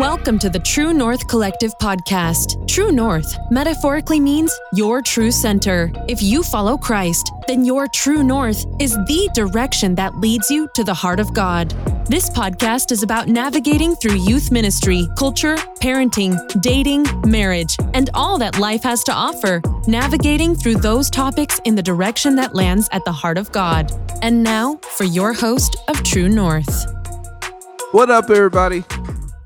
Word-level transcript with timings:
Welcome 0.00 0.38
to 0.38 0.48
the 0.48 0.58
True 0.58 0.94
North 0.94 1.28
Collective 1.28 1.76
podcast. 1.76 2.66
True 2.66 2.90
North 2.90 3.36
metaphorically 3.50 4.18
means 4.18 4.50
your 4.72 5.02
true 5.02 5.30
center. 5.30 5.92
If 6.08 6.22
you 6.22 6.42
follow 6.42 6.78
Christ, 6.78 7.30
then 7.46 7.66
your 7.66 7.86
true 7.86 8.22
north 8.22 8.64
is 8.80 8.94
the 8.94 9.28
direction 9.34 9.94
that 9.96 10.16
leads 10.16 10.50
you 10.50 10.70
to 10.74 10.84
the 10.84 10.94
heart 10.94 11.20
of 11.20 11.34
God. 11.34 11.72
This 12.06 12.30
podcast 12.30 12.92
is 12.92 13.02
about 13.02 13.28
navigating 13.28 13.94
through 13.94 14.14
youth 14.14 14.50
ministry, 14.50 15.06
culture, 15.18 15.56
parenting, 15.82 16.38
dating, 16.62 17.04
marriage, 17.26 17.76
and 17.92 18.08
all 18.14 18.38
that 18.38 18.58
life 18.58 18.82
has 18.84 19.04
to 19.04 19.12
offer, 19.12 19.60
navigating 19.86 20.54
through 20.54 20.76
those 20.76 21.10
topics 21.10 21.60
in 21.66 21.74
the 21.74 21.82
direction 21.82 22.36
that 22.36 22.54
lands 22.54 22.88
at 22.92 23.04
the 23.04 23.12
heart 23.12 23.36
of 23.36 23.52
God. 23.52 23.92
And 24.22 24.42
now 24.42 24.76
for 24.96 25.04
your 25.04 25.34
host 25.34 25.76
of 25.88 26.02
True 26.04 26.30
North. 26.30 26.86
What 27.92 28.08
up, 28.08 28.30
everybody? 28.30 28.84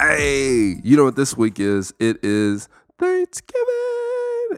Hey, 0.00 0.80
you 0.82 0.96
know 0.96 1.04
what 1.04 1.16
this 1.16 1.36
week 1.36 1.61
is? 1.61 1.94
It 2.00 2.18
is 2.24 2.68
Thanksgiving. 2.98 3.64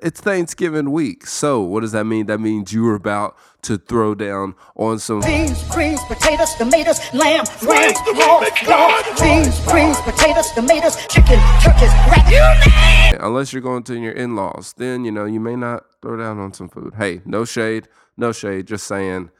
It's 0.02 0.20
Thanksgiving 0.20 0.92
week. 0.92 1.26
So, 1.26 1.60
what 1.60 1.80
does 1.80 1.92
that 1.92 2.04
mean? 2.04 2.26
That 2.26 2.40
means 2.40 2.72
you 2.72 2.86
are 2.88 2.94
about 2.94 3.36
to 3.62 3.76
throw 3.76 4.14
down 4.14 4.54
on 4.76 4.98
some 4.98 5.20
beans, 5.20 5.62
greens, 5.68 6.00
potatoes, 6.04 6.54
tomatoes, 6.54 7.00
lamb, 7.12 7.44
ram, 7.62 7.92
hog, 7.96 8.46
dog, 8.66 9.04
beans, 9.20 9.60
greens, 9.66 10.00
potatoes, 10.00 10.50
tomatoes, 10.52 10.96
chicken, 11.06 11.38
turkeys, 11.62 11.92
rat, 12.08 12.30
you 12.30 13.12
name. 13.12 13.20
Unless 13.22 13.52
you're 13.52 13.62
going 13.62 13.82
to 13.84 13.98
your 13.98 14.12
in-laws, 14.12 14.74
then 14.78 15.04
you 15.04 15.10
know 15.10 15.26
you 15.26 15.40
may 15.40 15.56
not 15.56 15.84
throw 16.00 16.16
down 16.16 16.38
on 16.38 16.54
some 16.54 16.68
food. 16.68 16.94
Hey, 16.96 17.20
no 17.26 17.44
shade, 17.44 17.88
no 18.16 18.32
shade. 18.32 18.66
Just 18.66 18.86
saying. 18.86 19.30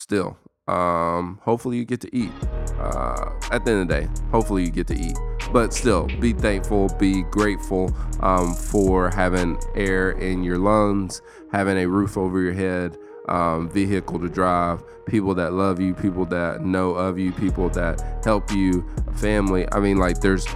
Still, 0.00 0.36
um, 0.66 1.38
hopefully 1.42 1.76
you 1.76 1.84
get 1.84 2.00
to 2.02 2.16
eat. 2.16 2.30
Uh, 2.78 3.30
at 3.50 3.64
the 3.64 3.72
end 3.72 3.82
of 3.82 3.88
the 3.88 4.00
day, 4.00 4.08
hopefully 4.30 4.64
you 4.64 4.70
get 4.70 4.86
to 4.88 4.94
eat. 4.98 5.16
But 5.52 5.72
still, 5.72 6.06
be 6.20 6.32
thankful, 6.32 6.88
be 6.98 7.22
grateful 7.22 7.94
um, 8.20 8.54
for 8.54 9.10
having 9.10 9.58
air 9.74 10.12
in 10.12 10.42
your 10.42 10.58
lungs, 10.58 11.22
having 11.52 11.78
a 11.78 11.86
roof 11.86 12.16
over 12.16 12.40
your 12.40 12.52
head, 12.52 12.96
um, 13.28 13.68
vehicle 13.70 14.18
to 14.18 14.28
drive, 14.28 14.82
people 15.06 15.34
that 15.34 15.52
love 15.52 15.80
you, 15.80 15.94
people 15.94 16.24
that 16.26 16.62
know 16.62 16.90
of 16.90 17.18
you, 17.18 17.32
people 17.32 17.68
that 17.70 18.20
help 18.24 18.50
you, 18.50 18.88
family. 19.16 19.66
I 19.72 19.80
mean, 19.80 19.98
like, 19.98 20.20
there's 20.20 20.46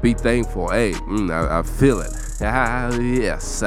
be 0.00 0.14
thankful. 0.14 0.68
Hey, 0.68 0.92
mm, 0.92 1.30
I, 1.30 1.60
I, 1.60 1.62
feel 1.62 2.00
it. 2.00 2.10
Ah, 2.44 2.92
yes. 2.96 3.62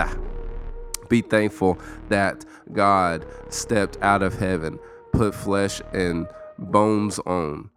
Be 1.08 1.22
thankful 1.22 1.80
that 2.10 2.44
God 2.74 3.26
stepped 3.48 3.98
out 4.02 4.22
of 4.22 4.38
heaven 4.38 4.78
put 5.16 5.34
flesh 5.34 5.82
and 5.94 6.28
bones 6.60 7.20
on, 7.20 7.70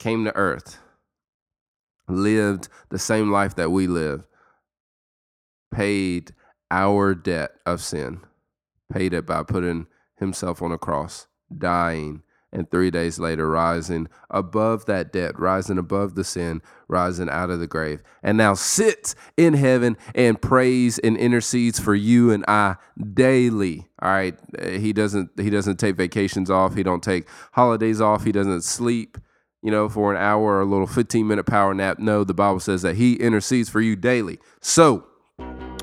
came 0.00 0.24
to 0.24 0.34
earth, 0.34 0.78
lived 2.08 2.68
the 2.88 2.98
same 2.98 3.30
life 3.30 3.54
that 3.54 3.70
we 3.70 3.86
live, 3.86 4.26
paid 5.72 6.34
our 6.72 7.14
debt 7.14 7.52
of 7.64 7.80
sin, 7.80 8.20
paid 8.92 9.12
it 9.12 9.24
by 9.24 9.44
putting 9.44 9.86
himself 10.16 10.60
on 10.60 10.72
a 10.72 10.78
cross, 10.78 11.28
dying, 11.56 12.22
and 12.54 12.70
three 12.70 12.90
days 12.90 13.18
later 13.18 13.50
rising 13.50 14.08
above 14.30 14.86
that 14.86 15.12
debt, 15.12 15.38
rising 15.38 15.78
above 15.78 16.14
the 16.14 16.24
sin, 16.24 16.62
rising 16.88 17.28
out 17.28 17.50
of 17.50 17.60
the 17.60 17.66
grave, 17.66 18.02
and 18.22 18.38
now 18.38 18.54
sits 18.54 19.14
in 19.36 19.54
heaven 19.54 19.96
and 20.14 20.40
prays 20.40 20.98
and 21.00 21.16
intercedes 21.16 21.78
for 21.78 21.94
you 21.94 22.30
and 22.30 22.44
I 22.46 22.76
daily. 23.12 23.88
All 24.00 24.10
right, 24.10 24.38
he 24.62 24.92
doesn't 24.92 25.30
he 25.38 25.50
doesn't 25.50 25.78
take 25.78 25.96
vacations 25.96 26.50
off. 26.50 26.74
He 26.74 26.82
don't 26.82 27.02
take 27.02 27.28
holidays 27.52 28.00
off. 28.00 28.24
He 28.24 28.32
doesn't 28.32 28.62
sleep. 28.62 29.18
You 29.62 29.70
know, 29.70 29.88
for 29.88 30.12
an 30.12 30.20
hour 30.20 30.42
or 30.42 30.60
a 30.60 30.66
little 30.66 30.86
15 30.86 31.26
minute 31.26 31.44
power 31.44 31.72
nap. 31.72 31.98
No, 31.98 32.22
the 32.22 32.34
Bible 32.34 32.60
says 32.60 32.82
that 32.82 32.96
he 32.96 33.14
intercedes 33.14 33.70
for 33.70 33.80
you 33.80 33.96
daily. 33.96 34.38
So, 34.60 35.06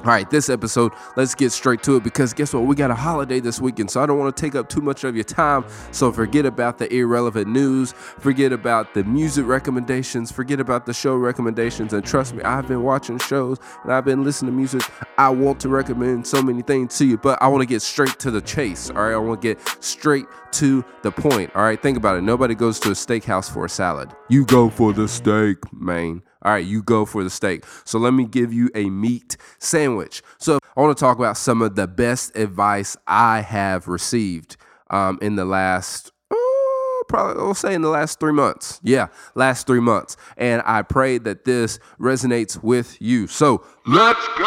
all 0.02 0.08
right, 0.08 0.28
this 0.32 0.50
episode, 0.50 0.94
let's 1.16 1.36
get 1.36 1.52
straight 1.52 1.84
to 1.84 1.96
it 1.98 2.04
because 2.04 2.34
guess 2.34 2.54
what? 2.54 2.64
We 2.64 2.76
got 2.76 2.90
a 2.90 2.96
holiday 2.96 3.40
this 3.40 3.62
weekend, 3.62 3.92
so 3.92 4.02
I 4.02 4.08
don't 4.08 4.18
want 4.18 4.36
to 4.36 4.42
take 4.42 4.56
up 4.56 4.68
too 4.68 4.82
much 4.82 5.04
of 5.04 5.16
your 5.16 5.24
time. 5.24 5.64
So 5.92 6.12
forget 6.12 6.44
about 6.46 6.80
the 6.80 6.92
irrelevant 6.92 7.48
news, 7.48 7.92
forget 7.92 8.52
about 8.52 8.96
the 8.96 9.04
music 9.04 9.46
recommendations, 9.46 10.32
forget 10.32 10.60
about 10.60 10.88
the 10.88 10.94
show 10.94 11.16
recommendations. 11.16 11.94
And 11.94 12.04
trust 12.04 12.34
me, 12.34 12.42
I've 12.42 12.68
been 12.68 12.82
watching 12.82 13.20
shows 13.20 13.60
and 13.84 13.94
I've 13.94 14.06
been 14.06 14.24
listening 14.24 14.54
to 14.54 14.58
music. 14.58 14.82
I 15.20 15.30
want 15.30 15.60
to 15.60 15.70
recommend 15.70 16.26
so 16.26 16.42
many 16.42 16.64
things 16.64 16.98
to 16.98 17.06
you, 17.06 17.18
but 17.18 17.40
I 17.40 17.48
want 17.48 17.62
to 17.62 17.68
get 17.68 17.84
straight 17.84 18.18
to 18.20 18.32
the 18.32 18.42
chase. 18.42 18.90
All 18.90 19.04
right, 19.04 19.14
I 19.14 19.18
want 19.18 19.40
to 19.40 19.54
get 19.54 19.84
straight 19.84 20.26
to 20.54 20.84
the 21.04 21.12
point. 21.12 21.52
All 21.56 21.62
right, 21.62 21.80
think 21.80 21.98
about 21.98 22.18
it. 22.18 22.22
Nobody 22.22 22.56
goes 22.56 22.80
to 22.80 22.90
a 22.90 22.94
steakhouse 22.94 23.52
for 23.52 23.66
a 23.66 23.70
salad. 23.70 24.12
You 24.30 24.46
go 24.46 24.70
for 24.70 24.94
the 24.94 25.08
steak, 25.08 25.58
man. 25.72 26.24
All 26.44 26.52
right, 26.52 26.66
you 26.66 26.82
go 26.82 27.06
for 27.06 27.24
the 27.24 27.30
steak. 27.30 27.66
So 27.86 28.00
let 28.00 28.14
me 28.14 28.26
give 28.26 28.52
you 28.52 28.70
a 28.74 28.90
meat 28.90 29.38
sandwich. 29.60 30.24
So 30.40 30.60
I 30.76 30.82
want 30.82 30.98
to 30.98 31.00
talk 31.00 31.18
about 31.18 31.38
some 31.38 31.62
of 31.62 31.76
the 31.76 31.88
best 31.88 32.36
advice 32.36 32.98
I 33.08 33.42
have 33.42 33.88
received 33.88 34.58
um, 34.90 35.20
in 35.22 35.36
the 35.36 35.46
last 35.46 36.12
oh, 36.32 37.04
probably 37.08 37.42
I'll 37.42 37.54
say 37.54 37.76
in 37.76 37.82
the 37.82 37.90
last 37.90 38.20
three 38.20 38.34
months. 38.34 38.80
Yeah, 38.84 39.08
last 39.36 39.68
three 39.68 39.80
months. 39.80 40.18
And 40.36 40.64
I 40.66 40.82
pray 40.82 41.20
that 41.20 41.46
this 41.46 41.80
resonates 42.00 42.62
with 42.64 43.00
you. 43.00 43.28
So 43.28 43.64
let's 43.86 44.28
go. 44.38 44.46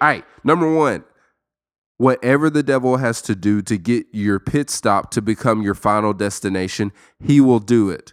All 0.00 0.08
right, 0.08 0.24
number 0.44 0.72
one. 0.72 1.04
Whatever 1.98 2.50
the 2.50 2.62
devil 2.62 2.98
has 2.98 3.22
to 3.22 3.34
do 3.34 3.62
to 3.62 3.78
get 3.78 4.04
your 4.12 4.38
pit 4.38 4.68
stop 4.68 5.10
to 5.12 5.22
become 5.22 5.62
your 5.62 5.74
final 5.74 6.12
destination, 6.12 6.92
he 7.18 7.40
will 7.40 7.58
do 7.58 7.88
it 7.88 8.12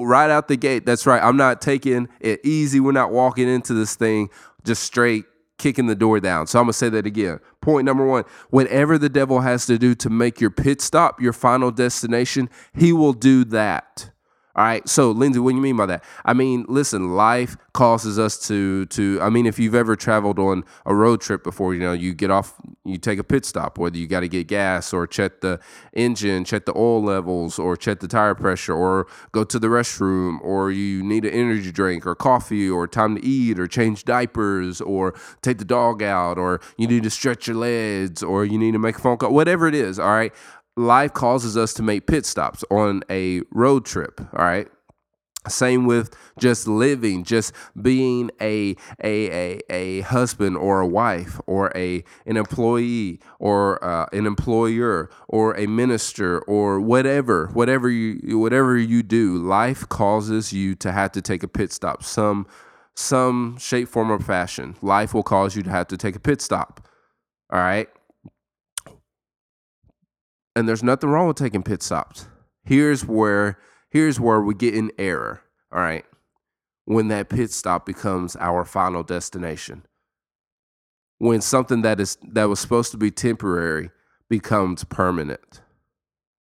right 0.00 0.30
out 0.30 0.48
the 0.48 0.56
gate. 0.56 0.86
That's 0.86 1.06
right. 1.06 1.22
I'm 1.22 1.36
not 1.36 1.60
taking 1.60 2.08
it 2.20 2.40
easy. 2.44 2.80
We're 2.80 2.92
not 2.92 3.12
walking 3.12 3.48
into 3.48 3.74
this 3.74 3.94
thing 3.94 4.30
just 4.64 4.82
straight 4.82 5.24
kicking 5.58 5.86
the 5.86 5.94
door 5.94 6.20
down. 6.20 6.46
So 6.46 6.58
I'm 6.58 6.64
going 6.64 6.72
to 6.72 6.78
say 6.78 6.88
that 6.88 7.06
again. 7.06 7.38
Point 7.60 7.84
number 7.84 8.04
one 8.06 8.24
whatever 8.50 8.98
the 8.98 9.08
devil 9.08 9.40
has 9.40 9.66
to 9.66 9.78
do 9.78 9.94
to 9.96 10.10
make 10.10 10.40
your 10.40 10.50
pit 10.50 10.80
stop 10.80 11.20
your 11.20 11.32
final 11.32 11.70
destination, 11.70 12.50
he 12.74 12.92
will 12.92 13.12
do 13.12 13.44
that. 13.44 14.11
All 14.54 14.64
right. 14.64 14.86
So, 14.86 15.12
Lindsay, 15.12 15.40
what 15.40 15.50
do 15.52 15.56
you 15.56 15.62
mean 15.62 15.78
by 15.78 15.86
that? 15.86 16.04
I 16.26 16.34
mean, 16.34 16.66
listen, 16.68 17.16
life 17.16 17.56
causes 17.72 18.18
us 18.18 18.38
to 18.48 18.84
to. 18.86 19.18
I 19.22 19.30
mean, 19.30 19.46
if 19.46 19.58
you've 19.58 19.74
ever 19.74 19.96
traveled 19.96 20.38
on 20.38 20.64
a 20.84 20.94
road 20.94 21.22
trip 21.22 21.42
before, 21.42 21.72
you 21.72 21.80
know, 21.80 21.94
you 21.94 22.12
get 22.12 22.30
off, 22.30 22.54
you 22.84 22.98
take 22.98 23.18
a 23.18 23.24
pit 23.24 23.46
stop, 23.46 23.78
whether 23.78 23.96
you 23.96 24.06
got 24.06 24.20
to 24.20 24.28
get 24.28 24.48
gas 24.48 24.92
or 24.92 25.06
check 25.06 25.40
the 25.40 25.58
engine, 25.94 26.44
check 26.44 26.66
the 26.66 26.76
oil 26.76 27.02
levels, 27.02 27.58
or 27.58 27.78
check 27.78 28.00
the 28.00 28.08
tire 28.08 28.34
pressure, 28.34 28.74
or 28.74 29.06
go 29.32 29.42
to 29.42 29.58
the 29.58 29.68
restroom, 29.68 30.38
or 30.42 30.70
you 30.70 31.02
need 31.02 31.24
an 31.24 31.32
energy 31.32 31.72
drink 31.72 32.06
or 32.06 32.14
coffee, 32.14 32.68
or 32.68 32.86
time 32.86 33.16
to 33.16 33.24
eat, 33.24 33.58
or 33.58 33.66
change 33.66 34.04
diapers, 34.04 34.82
or 34.82 35.14
take 35.40 35.56
the 35.56 35.64
dog 35.64 36.02
out, 36.02 36.36
or 36.36 36.60
you 36.76 36.86
need 36.86 37.04
to 37.04 37.10
stretch 37.10 37.46
your 37.46 37.56
legs, 37.56 38.22
or 38.22 38.44
you 38.44 38.58
need 38.58 38.72
to 38.72 38.78
make 38.78 38.98
a 38.98 39.00
phone 39.00 39.16
call, 39.16 39.32
whatever 39.32 39.66
it 39.66 39.74
is. 39.74 39.98
All 39.98 40.08
right 40.08 40.32
life 40.76 41.12
causes 41.12 41.56
us 41.56 41.72
to 41.74 41.82
make 41.82 42.06
pit 42.06 42.26
stops 42.26 42.64
on 42.70 43.02
a 43.10 43.42
road 43.50 43.84
trip. 43.84 44.20
All 44.34 44.44
right. 44.44 44.68
Same 45.48 45.86
with 45.86 46.14
just 46.38 46.68
living, 46.68 47.24
just 47.24 47.52
being 47.80 48.30
a, 48.40 48.76
a, 49.02 49.56
a, 49.58 49.60
a 49.70 50.00
husband 50.02 50.56
or 50.56 50.80
a 50.80 50.86
wife 50.86 51.40
or 51.46 51.72
a, 51.74 52.04
an 52.26 52.36
employee 52.36 53.18
or 53.40 53.84
uh, 53.84 54.06
an 54.12 54.24
employer 54.24 55.10
or 55.26 55.56
a 55.56 55.66
minister 55.66 56.38
or 56.42 56.80
whatever, 56.80 57.48
whatever 57.54 57.90
you, 57.90 58.38
whatever 58.38 58.78
you 58.78 59.02
do, 59.02 59.36
life 59.36 59.88
causes 59.88 60.52
you 60.52 60.76
to 60.76 60.92
have 60.92 61.10
to 61.10 61.20
take 61.20 61.42
a 61.42 61.48
pit 61.48 61.72
stop. 61.72 62.04
Some, 62.04 62.46
some 62.94 63.56
shape, 63.58 63.88
form, 63.88 64.12
or 64.12 64.20
fashion. 64.20 64.76
Life 64.80 65.12
will 65.12 65.24
cause 65.24 65.56
you 65.56 65.64
to 65.64 65.70
have 65.70 65.88
to 65.88 65.96
take 65.96 66.14
a 66.14 66.20
pit 66.20 66.40
stop. 66.40 66.86
All 67.52 67.58
right. 67.58 67.88
And 70.54 70.68
there's 70.68 70.82
nothing 70.82 71.10
wrong 71.10 71.28
with 71.28 71.36
taking 71.36 71.62
pit 71.62 71.82
stops. 71.82 72.28
Here's 72.64 73.04
where 73.04 73.58
here's 73.90 74.20
where 74.20 74.40
we 74.40 74.54
get 74.54 74.74
in 74.74 74.90
error. 74.98 75.42
All 75.72 75.80
right. 75.80 76.04
When 76.84 77.08
that 77.08 77.28
pit 77.28 77.50
stop 77.52 77.86
becomes 77.86 78.36
our 78.36 78.64
final 78.64 79.02
destination. 79.02 79.84
When 81.18 81.40
something 81.40 81.82
that 81.82 82.00
is 82.00 82.18
that 82.22 82.48
was 82.48 82.60
supposed 82.60 82.90
to 82.92 82.98
be 82.98 83.10
temporary 83.10 83.90
becomes 84.28 84.84
permanent 84.84 85.60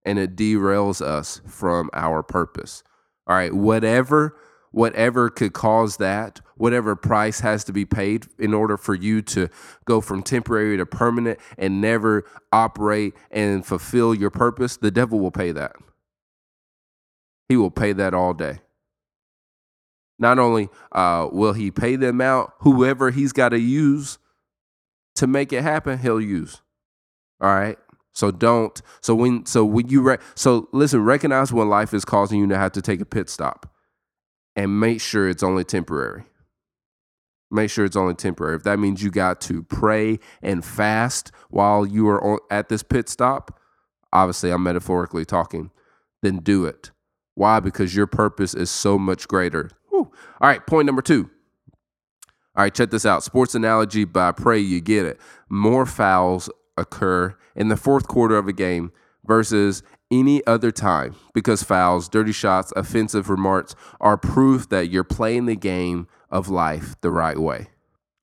and 0.04 0.18
it 0.18 0.36
derails 0.36 1.02
us 1.02 1.42
from 1.46 1.90
our 1.94 2.24
purpose. 2.24 2.84
All 3.28 3.36
right, 3.36 3.54
whatever 3.54 4.36
whatever 4.72 5.30
could 5.30 5.54
cause 5.54 5.98
that, 5.98 6.42
whatever 6.62 6.96
price 6.96 7.40
has 7.40 7.64
to 7.64 7.74
be 7.74 7.86
paid 7.86 8.28
in 8.38 8.54
order 8.54 8.78
for 8.78 8.94
you 8.94 9.20
to 9.20 9.50
go 9.86 10.00
from 10.00 10.22
temporary 10.22 10.78
to 10.78 10.86
permanent 10.86 11.40
and 11.58 11.82
never 11.82 12.24
operate 12.52 13.16
and 13.32 13.66
fulfill 13.66 14.14
your 14.14 14.30
purpose, 14.30 14.78
the 14.78 14.92
devil 14.92 15.20
will 15.20 15.32
pay 15.32 15.52
that. 15.52 15.76
He 17.50 17.58
will 17.58 17.72
pay 17.72 17.94
that 17.94 18.14
all 18.14 18.36
day. 18.36 18.60
Not 20.20 20.38
only 20.38 20.70
uh, 20.92 21.30
will 21.32 21.54
he 21.54 21.72
pay 21.72 21.96
them 21.96 22.22
out, 22.22 22.54
whoever 22.60 23.10
he's 23.10 23.34
got 23.34 23.50
to 23.50 23.60
use 23.60 24.20
to 25.16 25.26
make 25.26 25.52
it 25.52 25.64
happen, 25.64 25.98
he'll 25.98 26.22
use. 26.22 26.62
All 27.42 27.50
right. 27.50 27.80
So 28.14 28.30
don't. 28.30 28.80
So 29.02 29.16
when 29.16 29.48
so 29.48 29.66
when 29.66 29.90
you 29.90 30.02
re, 30.04 30.18
so 30.36 30.70
listen, 30.74 31.04
recognize 31.04 31.52
when 31.52 31.70
life 31.70 31.92
is 31.92 32.06
causing 32.06 32.40
you 32.40 32.48
to 32.50 32.58
have 32.58 32.74
to 32.74 32.84
take 32.84 33.02
a 33.02 33.06
pit 33.06 33.30
stop, 33.30 33.74
and 34.56 34.80
make 34.80 35.02
sure 35.02 35.28
it's 35.28 35.42
only 35.42 35.64
temporary. 35.64 36.26
Make 37.52 37.70
sure 37.70 37.86
it's 37.86 37.96
only 37.98 38.14
temporary. 38.14 38.56
If 38.56 38.64
that 38.64 38.80
means 38.80 39.04
you 39.04 39.12
got 39.12 39.42
to 39.42 39.64
pray 39.64 40.20
and 40.42 40.64
fast 40.64 41.32
while 41.50 41.86
you 41.86 42.08
are 42.08 42.24
on, 42.24 42.40
at 42.50 42.70
this 42.70 42.82
pit 42.82 43.10
stop, 43.10 43.60
obviously 44.14 44.52
I'm 44.52 44.64
metaphorically 44.64 45.26
talking, 45.26 45.72
then 46.22 46.38
do 46.38 46.66
it. 46.66 46.92
Why? 47.36 47.60
Because 47.60 47.96
your 47.96 48.08
purpose 48.08 48.54
is 48.54 48.70
so 48.70 48.98
much 48.98 49.28
greater. 49.28 49.70
Whew. 49.90 50.12
All 50.40 50.50
right, 50.50 50.66
point 50.66 50.86
number 50.86 51.02
two. 51.02 51.30
All 52.56 52.64
right, 52.64 52.74
check 52.74 52.92
this 52.92 53.06
out. 53.06 53.24
Sports 53.24 53.56
analogy, 53.56 54.04
but 54.04 54.22
I 54.22 54.32
pray 54.32 54.60
you 54.60 54.82
get 54.82 55.06
it. 55.06 55.20
More 55.50 55.86
fouls 55.86 56.50
occur 56.78 57.36
in 57.56 57.70
the 57.70 57.78
fourth 57.78 58.08
quarter 58.08 58.38
of 58.38 58.48
a 58.48 58.54
game 58.54 58.92
versus 59.26 59.84
any 60.12 60.46
other 60.46 60.72
time 60.72 61.16
because 61.34 61.64
fouls, 61.64 62.10
dirty 62.10 62.34
shots, 62.34 62.74
offensive 62.76 63.30
remarks 63.30 63.76
are 64.02 64.18
proof 64.18 64.68
that 64.70 64.90
you're 64.90 65.06
playing 65.06 65.46
the 65.46 65.56
game 65.56 66.08
of 66.32 66.50
life 66.50 66.96
the 67.02 67.12
right 67.12 67.38
way. 67.38 67.68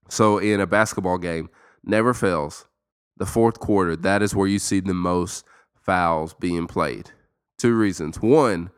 So 0.09 0.39
in 0.39 0.61
a 0.61 0.67
basketball 0.67 1.19
game, 1.19 1.51
never 1.85 2.15
fails. 2.15 2.67
The 3.17 3.27
fourth 3.27 3.61
quarter, 3.61 3.97
that 3.97 4.23
is 4.23 4.35
where 4.35 4.47
you 4.47 4.59
see 4.59 4.81
the 4.81 4.95
most 4.95 5.45
fouls 5.75 6.35
being 6.35 6.67
played. 6.67 7.11
Two 7.59 7.75
reasons. 7.75 8.21
One, 8.21 8.71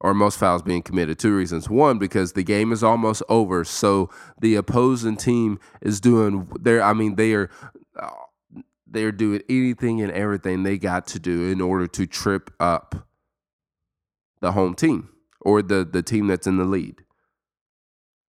or 0.00 0.12
most 0.12 0.38
fouls 0.38 0.62
being 0.62 0.82
committed. 0.82 1.18
Two 1.18 1.34
reasons. 1.34 1.70
One, 1.70 1.98
because 1.98 2.32
the 2.32 2.42
game 2.42 2.72
is 2.72 2.82
almost 2.82 3.22
over, 3.28 3.64
so 3.64 4.10
the 4.40 4.56
opposing 4.56 5.16
team 5.16 5.58
is 5.80 6.00
doing 6.00 6.48
their. 6.60 6.82
I 6.82 6.92
mean, 6.92 7.14
they 7.14 7.32
are 7.34 7.50
uh, 7.98 8.10
they're 8.86 9.12
doing 9.12 9.42
anything 9.48 10.00
and 10.00 10.10
everything 10.12 10.62
they 10.62 10.78
got 10.78 11.06
to 11.08 11.18
do 11.18 11.50
in 11.50 11.60
order 11.60 11.86
to 11.86 12.06
trip 12.06 12.50
up 12.58 13.06
the 14.40 14.52
home 14.52 14.74
team 14.74 15.10
or 15.40 15.62
the 15.62 15.84
the 15.84 16.02
team 16.02 16.26
that's 16.26 16.46
in 16.46 16.56
the 16.56 16.64
lead. 16.64 17.03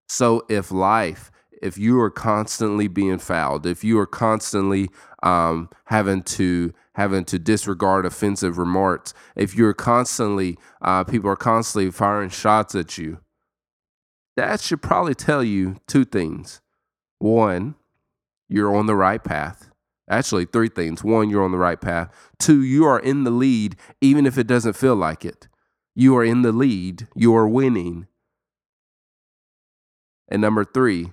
So 0.07 0.46
if 0.50 0.72
life, 0.72 1.31
if 1.62 1.78
you 1.78 2.00
are 2.00 2.12
constantly 2.12 2.88
being 2.88 3.18
fouled, 3.18 3.66
if 3.66 3.84
you 3.84 4.00
are 4.00 4.06
constantly 4.06 4.90
um, 5.24 5.69
having 5.86 6.24
to 6.24 6.74
having 6.94 7.25
to 7.25 7.40
disregard 7.40 8.06
offensive 8.06 8.57
remarks, 8.57 9.13
if 9.36 9.56
you're 9.56 9.74
constantly 9.74 10.57
uh, 10.81 11.04
people 11.04 11.30
are 11.30 11.36
constantly 11.36 11.92
firing 11.92 12.30
shots 12.30 12.75
at 12.75 12.98
you, 12.98 13.19
that 14.36 14.62
should 14.62 14.81
probably 14.81 15.16
tell 15.16 15.44
you 15.44 15.78
two 15.88 16.06
things. 16.06 16.62
One, 17.19 17.75
you're 18.48 18.75
on 18.75 18.86
the 18.86 18.96
right 18.96 19.24
path. 19.24 19.69
Actually, 20.07 20.46
three 20.46 20.69
things. 20.69 21.04
One, 21.04 21.30
you're 21.30 21.44
on 21.44 21.52
the 21.52 21.57
right 21.57 21.81
path. 21.81 22.13
Two, 22.38 22.62
you 22.62 22.86
are 22.86 23.00
in 23.00 23.24
the 23.24 23.31
lead, 23.31 23.75
even 24.02 24.25
if 24.25 24.38
it 24.38 24.46
doesn't 24.46 24.74
feel 24.74 24.96
like 24.96 25.25
it. 25.25 25.48
You 25.96 26.16
are 26.18 26.24
in 26.24 26.44
the 26.44 26.52
lead. 26.52 27.07
You 27.16 27.36
are 27.36 27.48
winning. 27.48 28.07
And 30.30 30.42
number 30.42 30.66
three, 30.66 31.12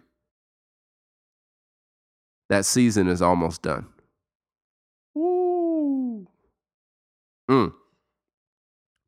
that 2.49 2.65
season 2.65 3.09
is 3.09 3.23
almost 3.23 3.63
done. 3.63 3.87
Woo. 5.15 6.27
Mm. 7.51 7.73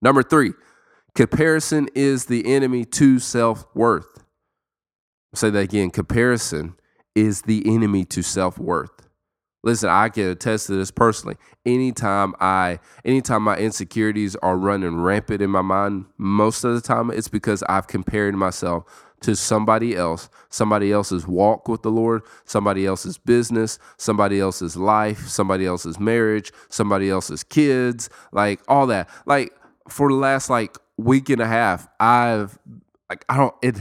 Number 0.02 0.22
three, 0.22 0.52
comparison 1.14 1.88
is 1.94 2.26
the 2.26 2.54
enemy 2.54 2.84
to 2.84 3.18
self 3.18 3.66
worth. 3.74 4.24
Say 5.34 5.50
that 5.50 5.58
again. 5.58 5.90
Comparison 5.90 6.74
is 7.14 7.42
the 7.42 7.62
enemy 7.66 8.04
to 8.06 8.22
self 8.22 8.58
worth. 8.58 9.08
Listen, 9.62 9.88
I 9.88 10.10
can 10.10 10.28
attest 10.28 10.66
to 10.66 10.74
this 10.74 10.90
personally. 10.90 11.36
Anytime 11.64 12.34
I, 12.38 12.80
anytime 13.02 13.42
my 13.42 13.56
insecurities 13.56 14.36
are 14.36 14.58
running 14.58 15.00
rampant 15.00 15.40
in 15.40 15.48
my 15.48 15.62
mind, 15.62 16.04
most 16.18 16.64
of 16.64 16.74
the 16.74 16.82
time 16.82 17.10
it's 17.10 17.28
because 17.28 17.62
I've 17.62 17.86
compared 17.86 18.34
myself 18.34 18.84
to 19.24 19.34
somebody 19.34 19.96
else, 19.96 20.28
somebody 20.50 20.92
else's 20.92 21.26
walk 21.26 21.66
with 21.66 21.82
the 21.82 21.90
Lord, 21.90 22.22
somebody 22.44 22.84
else's 22.84 23.16
business, 23.16 23.78
somebody 23.96 24.38
else's 24.38 24.76
life, 24.76 25.26
somebody 25.28 25.64
else's 25.64 25.98
marriage, 25.98 26.52
somebody 26.68 27.08
else's 27.08 27.42
kids, 27.42 28.10
like 28.32 28.60
all 28.68 28.86
that. 28.88 29.08
Like 29.24 29.54
for 29.88 30.10
the 30.10 30.14
last 30.14 30.50
like 30.50 30.76
week 30.98 31.30
and 31.30 31.40
a 31.40 31.46
half, 31.46 31.88
I've 31.98 32.58
like 33.08 33.24
I 33.30 33.38
don't 33.38 33.54
it 33.62 33.76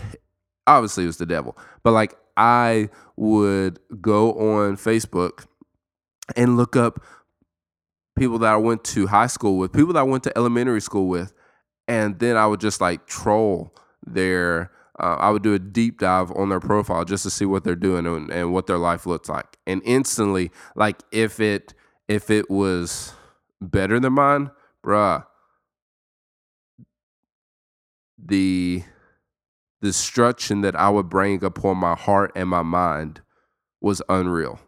obviously 0.66 1.04
it 1.04 1.08
was 1.08 1.18
the 1.18 1.26
devil, 1.26 1.58
but 1.84 1.92
like 1.92 2.16
I 2.38 2.90
would 3.18 3.80
go 4.00 4.32
on 4.32 4.78
Facebook 4.78 5.46
and 6.38 6.56
look 6.56 6.78
up 6.78 7.04
people 8.18 8.40
that 8.40 8.54
I 8.54 8.58
went 8.58 8.86
to 8.86 9.08
high 9.08 9.28
school 9.28 9.58
with, 9.58 9.74
people 9.74 9.92
that 9.92 10.00
I 10.00 10.04
went 10.04 10.24
to 10.24 10.38
elementary 10.38 10.80
school 10.80 11.10
with, 11.10 11.34
and 11.90 12.18
then 12.20 12.38
I 12.38 12.48
would 12.48 12.62
just 12.62 12.80
like 12.80 13.08
troll 13.08 13.76
their 14.06 14.72
uh, 15.00 15.18
I 15.20 15.32
would 15.32 15.44
do 15.44 15.54
a 15.54 15.60
deep 15.60 16.00
dive 16.00 16.32
on 16.32 16.50
their 16.50 16.60
profile 16.60 17.04
just 17.06 17.24
to 17.24 17.30
see 17.30 17.46
what 17.46 17.64
they're 17.64 17.76
doing 17.76 18.06
and, 18.06 18.30
and 18.30 18.54
what 18.54 18.68
their 18.68 18.78
life 18.78 19.06
looks 19.06 19.30
like. 19.30 19.58
And 19.66 19.82
instantly, 19.86 20.52
like 20.76 21.02
if 21.12 21.40
it 21.40 21.74
if 22.08 22.30
it 22.30 22.50
was 22.50 23.14
better 23.62 24.00
than 24.00 24.14
mine, 24.14 24.52
bruh, 24.86 25.26
the 28.24 28.84
destruction 29.82 30.62
that 30.62 30.76
I 30.76 30.90
would 30.90 31.10
bring 31.10 31.44
upon 31.44 31.78
my 31.78 31.96
heart 31.96 32.32
and 32.36 32.50
my 32.50 32.62
mind 32.62 33.22
was 33.82 34.02
unreal. 34.10 34.60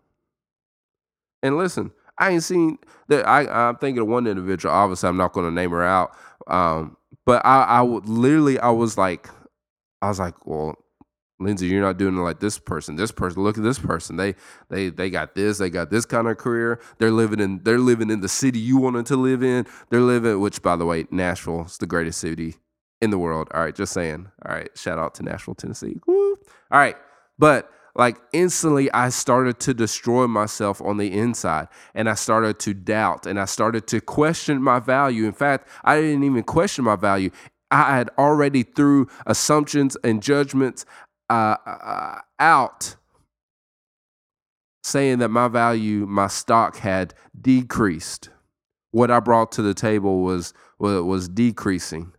And 1.43 1.57
listen, 1.57 1.91
I 2.17 2.31
ain't 2.31 2.43
seen 2.43 2.77
that. 3.09 3.27
I 3.27 3.45
I'm 3.45 3.77
thinking 3.77 4.01
of 4.01 4.07
one 4.07 4.25
individual. 4.25 4.73
Obviously, 4.73 5.07
I'm 5.07 5.17
not 5.17 5.33
going 5.33 5.45
to 5.45 5.53
name 5.53 5.71
her 5.71 5.83
out. 5.83 6.15
Um, 6.47 6.97
but 7.25 7.45
I 7.45 7.63
I 7.63 7.81
would 7.81 8.07
literally 8.07 8.59
I 8.59 8.69
was 8.69 8.97
like 8.97 9.29
I 10.05 10.09
was 10.09 10.19
like, 10.19 10.45
well, 10.45 10.75
Lindsay, 11.39 11.67
you're 11.67 11.81
not 11.81 11.97
doing 11.97 12.15
it 12.15 12.21
like 12.21 12.39
this 12.39 12.57
person. 12.59 12.95
This 12.95 13.11
person, 13.11 13.43
look 13.43 13.57
at 13.57 13.63
this 13.63 13.79
person. 13.79 14.15
They 14.15 14.35
they 14.69 14.89
they 14.89 15.09
got 15.09 15.35
this. 15.35 15.57
They 15.57 15.69
got 15.69 15.89
this 15.89 16.05
kind 16.05 16.27
of 16.27 16.37
career. 16.37 16.79
They're 16.97 17.11
living 17.11 17.39
in 17.39 17.61
they're 17.63 17.79
living 17.79 18.09
in 18.09 18.21
the 18.21 18.29
city 18.29 18.59
you 18.59 18.77
wanted 18.77 19.05
to 19.07 19.17
live 19.17 19.43
in. 19.43 19.65
They're 19.89 19.99
living, 19.99 20.39
which 20.39 20.61
by 20.61 20.75
the 20.75 20.85
way, 20.85 21.07
Nashville 21.11 21.65
is 21.65 21.77
the 21.77 21.87
greatest 21.87 22.19
city 22.19 22.55
in 23.01 23.09
the 23.09 23.17
world. 23.17 23.49
All 23.53 23.61
right, 23.61 23.75
just 23.75 23.93
saying. 23.93 24.29
All 24.45 24.55
right, 24.55 24.69
shout 24.77 24.97
out 24.97 25.15
to 25.15 25.23
Nashville, 25.23 25.55
Tennessee. 25.55 25.97
Woo. 26.07 26.37
All 26.71 26.79
right, 26.79 26.95
but 27.37 27.69
like 27.95 28.17
instantly 28.33 28.91
I 28.91 29.09
started 29.09 29.59
to 29.61 29.73
destroy 29.73 30.27
myself 30.27 30.81
on 30.81 30.97
the 30.97 31.11
inside 31.11 31.69
and 31.93 32.09
I 32.09 32.15
started 32.15 32.59
to 32.59 32.73
doubt 32.73 33.25
and 33.25 33.39
I 33.39 33.45
started 33.45 33.87
to 33.87 34.01
question 34.01 34.61
my 34.61 34.79
value. 34.79 35.25
In 35.25 35.31
fact, 35.31 35.67
I 35.83 35.99
didn't 36.01 36.23
even 36.23 36.43
question 36.43 36.83
my 36.83 36.97
value. 36.97 37.31
I 37.71 37.97
had 37.97 38.09
already 38.17 38.63
threw 38.63 39.07
assumptions 39.25 39.97
and 40.03 40.21
judgments 40.21 40.85
uh, 41.29 41.57
uh, 41.65 42.19
out, 42.39 42.95
saying 44.83 45.19
that 45.19 45.29
my 45.29 45.47
value, 45.47 46.05
my 46.05 46.27
stock 46.27 46.77
had 46.77 47.13
decreased. 47.39 48.29
What 48.91 49.11
I 49.11 49.19
brought 49.19 49.51
to 49.53 49.61
the 49.61 49.73
table 49.73 50.21
was 50.21 50.53
was, 50.79 51.01
was 51.01 51.27
decreasing, 51.27 52.13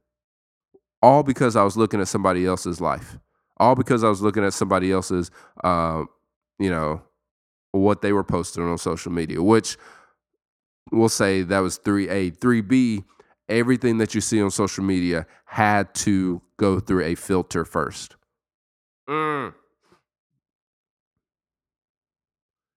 all 1.01 1.23
because 1.23 1.57
I 1.57 1.63
was 1.63 1.77
looking 1.77 2.01
at 2.01 2.09
somebody 2.09 2.45
else's 2.45 2.81
life, 2.81 3.19
all 3.57 3.75
because 3.75 4.05
I 4.05 4.09
was 4.09 4.21
looking 4.21 4.45
at 4.45 4.53
somebody 4.53 4.93
else's, 4.93 5.31
uh, 5.63 6.05
you 6.59 6.69
know, 6.69 7.03
what 7.73 8.03
they 8.03 8.13
were 8.13 8.25
posting 8.25 8.65
on 8.65 8.79
social 8.79 9.13
media, 9.13 9.43
which 9.43 9.77
we'll 10.91 11.09
say 11.09 11.43
that 11.43 11.61
was 11.61 11.79
3A. 11.79 12.39
3B 12.39 13.05
everything 13.49 13.99
that 13.99 14.15
you 14.15 14.21
see 14.21 14.43
on 14.43 14.51
social 14.51 14.85
media 14.85 15.27
had 15.47 15.95
to 15.95 16.43
go 16.57 16.81
through 16.81 17.05
a 17.05 17.15
filter 17.15 17.65
first. 17.65 18.17
Mm. 19.09 19.55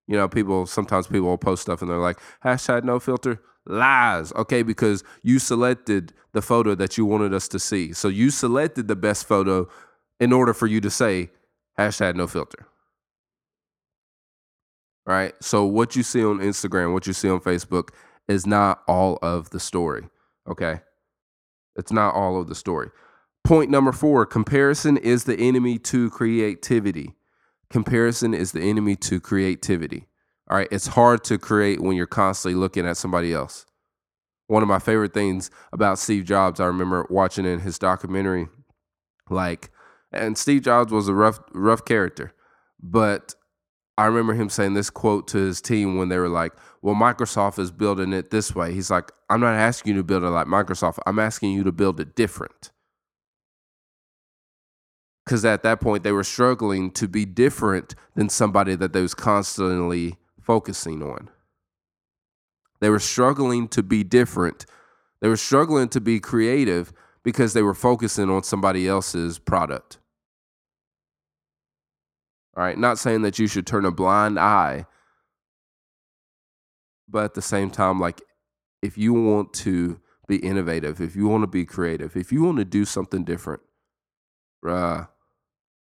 You 0.08 0.18
know, 0.18 0.28
people 0.28 0.66
sometimes 0.66 1.08
people 1.08 1.28
will 1.28 1.38
post 1.38 1.62
stuff 1.62 1.82
and 1.82 1.90
they're 1.90 1.98
like, 1.98 2.20
hashtag 2.44 2.84
no 2.84 3.00
filter. 3.00 3.42
Lies. 3.66 4.32
Okay, 4.34 4.64
because 4.64 5.04
you 5.22 5.38
selected 5.38 6.14
the 6.32 6.42
photo 6.42 6.74
that 6.76 6.98
you 6.98 7.06
wanted 7.06 7.34
us 7.34 7.48
to 7.50 7.60
see. 7.60 7.94
So 7.94 8.08
you 8.08 8.32
selected 8.32 8.88
the 8.88 8.96
best 8.96 9.28
photo 9.28 9.68
in 10.20 10.34
order 10.34 10.54
for 10.54 10.68
you 10.68 10.82
to 10.82 10.90
say 10.90 11.30
hashtag 11.78 12.16
no 12.16 12.28
filter. 12.28 12.66
Right? 15.06 15.34
So 15.42 15.66
what 15.66 15.96
you 15.96 16.04
see 16.04 16.24
on 16.24 16.40
Instagram, 16.40 16.94
what 16.94 17.08
you 17.08 17.14
see 17.14 17.30
on 17.30 17.40
Facebook 17.40 17.90
is 18.28 18.46
not 18.46 18.84
all 18.88 19.18
of 19.22 19.50
the 19.52 19.60
story. 19.60 20.08
Okay. 20.50 20.82
It's 21.76 21.92
not 21.92 22.16
all 22.16 22.40
of 22.40 22.48
the 22.48 22.56
story. 22.56 22.90
Point 23.44 23.70
number 23.70 23.92
four 23.92 24.26
comparison 24.26 24.98
is 24.98 25.24
the 25.24 25.38
enemy 25.38 25.78
to 25.80 26.10
creativity. 26.10 27.16
Comparison 27.70 28.34
is 28.34 28.52
the 28.52 28.62
enemy 28.62 28.96
to 28.98 29.20
creativity. 29.20 30.08
All 30.50 30.58
right. 30.58 30.68
It's 30.72 30.88
hard 30.88 31.24
to 31.26 31.38
create 31.38 31.80
when 31.80 31.96
you're 31.96 32.08
constantly 32.08 32.60
looking 32.60 32.88
at 32.88 32.98
somebody 32.98 33.34
else. 33.34 33.66
One 34.48 34.64
of 34.64 34.70
my 34.70 34.80
favorite 34.80 35.14
things 35.14 35.52
about 35.72 36.00
Steve 36.00 36.26
Jobs, 36.26 36.60
I 36.60 36.66
remember 36.66 37.06
watching 37.10 37.46
in 37.46 37.60
his 37.60 37.78
documentary, 37.78 38.48
like, 39.30 39.70
and 40.12 40.36
Steve 40.36 40.64
Jobs 40.64 40.92
was 40.92 41.08
a 41.08 41.14
rough, 41.14 41.40
rough 41.54 41.86
character, 41.86 42.34
but 42.82 43.36
I 43.96 44.06
remember 44.06 44.34
him 44.34 44.50
saying 44.50 44.74
this 44.74 44.90
quote 44.90 45.28
to 45.30 45.38
his 45.38 45.62
team 45.62 45.98
when 45.98 46.10
they 46.10 46.18
were 46.18 46.30
like, 46.30 46.54
Well, 46.82 46.96
Microsoft 46.96 47.60
is 47.60 47.70
building 47.70 48.12
it 48.12 48.32
this 48.32 48.56
way. 48.56 48.74
He's 48.74 48.90
like, 48.90 49.12
I'm 49.30 49.42
not 49.42 49.54
asking 49.54 49.94
you 49.94 49.98
to 50.00 50.04
build 50.04 50.24
it 50.24 50.30
like 50.30 50.48
Microsoft, 50.48 51.00
I'm 51.06 51.20
asking 51.20 51.52
you 51.52 51.64
to 51.64 51.72
build 51.72 52.00
it 52.00 52.16
different. 52.16 52.72
Because 55.26 55.46
at 55.46 55.62
that 55.62 55.80
point, 55.80 56.04
they 56.04 56.12
were 56.12 56.24
struggling 56.24 56.90
to 56.92 57.08
be 57.08 57.24
different 57.24 57.94
than 58.16 58.30
somebody 58.30 58.76
that 58.76 58.94
they 58.94 59.02
was 59.02 59.14
constantly 59.14 60.18
focusing 60.42 61.04
on. 61.04 61.30
They 62.82 62.90
were 62.90 63.00
struggling 63.00 63.68
to 63.70 63.84
be 63.84 64.04
different. 64.04 64.66
They 65.22 65.28
were 65.28 65.38
struggling 65.38 65.90
to 65.90 66.02
be 66.02 66.20
creative 66.20 66.92
because 67.24 67.54
they 67.54 67.62
were 67.62 67.76
focusing 67.76 68.30
on 68.30 68.42
somebody 68.42 68.88
else's 68.88 69.38
product. 69.38 70.00
All 72.58 72.64
right, 72.64 72.78
not 72.78 72.98
saying 72.98 73.22
that 73.22 73.38
you 73.38 73.46
should 73.46 73.68
turn 73.68 73.86
a 73.86 73.92
blind 73.92 74.40
eye, 74.40 74.86
but 77.08 77.26
at 77.26 77.34
the 77.36 77.42
same 77.42 77.70
time, 77.70 78.00
like 78.00 78.22
if 78.82 78.98
you 78.98 79.14
want 79.14 79.54
to 79.54 80.00
be 80.28 80.38
innovative, 80.38 81.02
if 81.02 81.16
you 81.16 81.28
want 81.28 81.44
to 81.44 81.48
be 81.48 81.66
creative, 81.66 82.16
if 82.16 82.32
you 82.32 82.44
want 82.44 82.58
to 82.58 82.66
do 82.66 82.86
something 82.86 83.24
different, 83.24 83.62
bruh, 84.64 85.08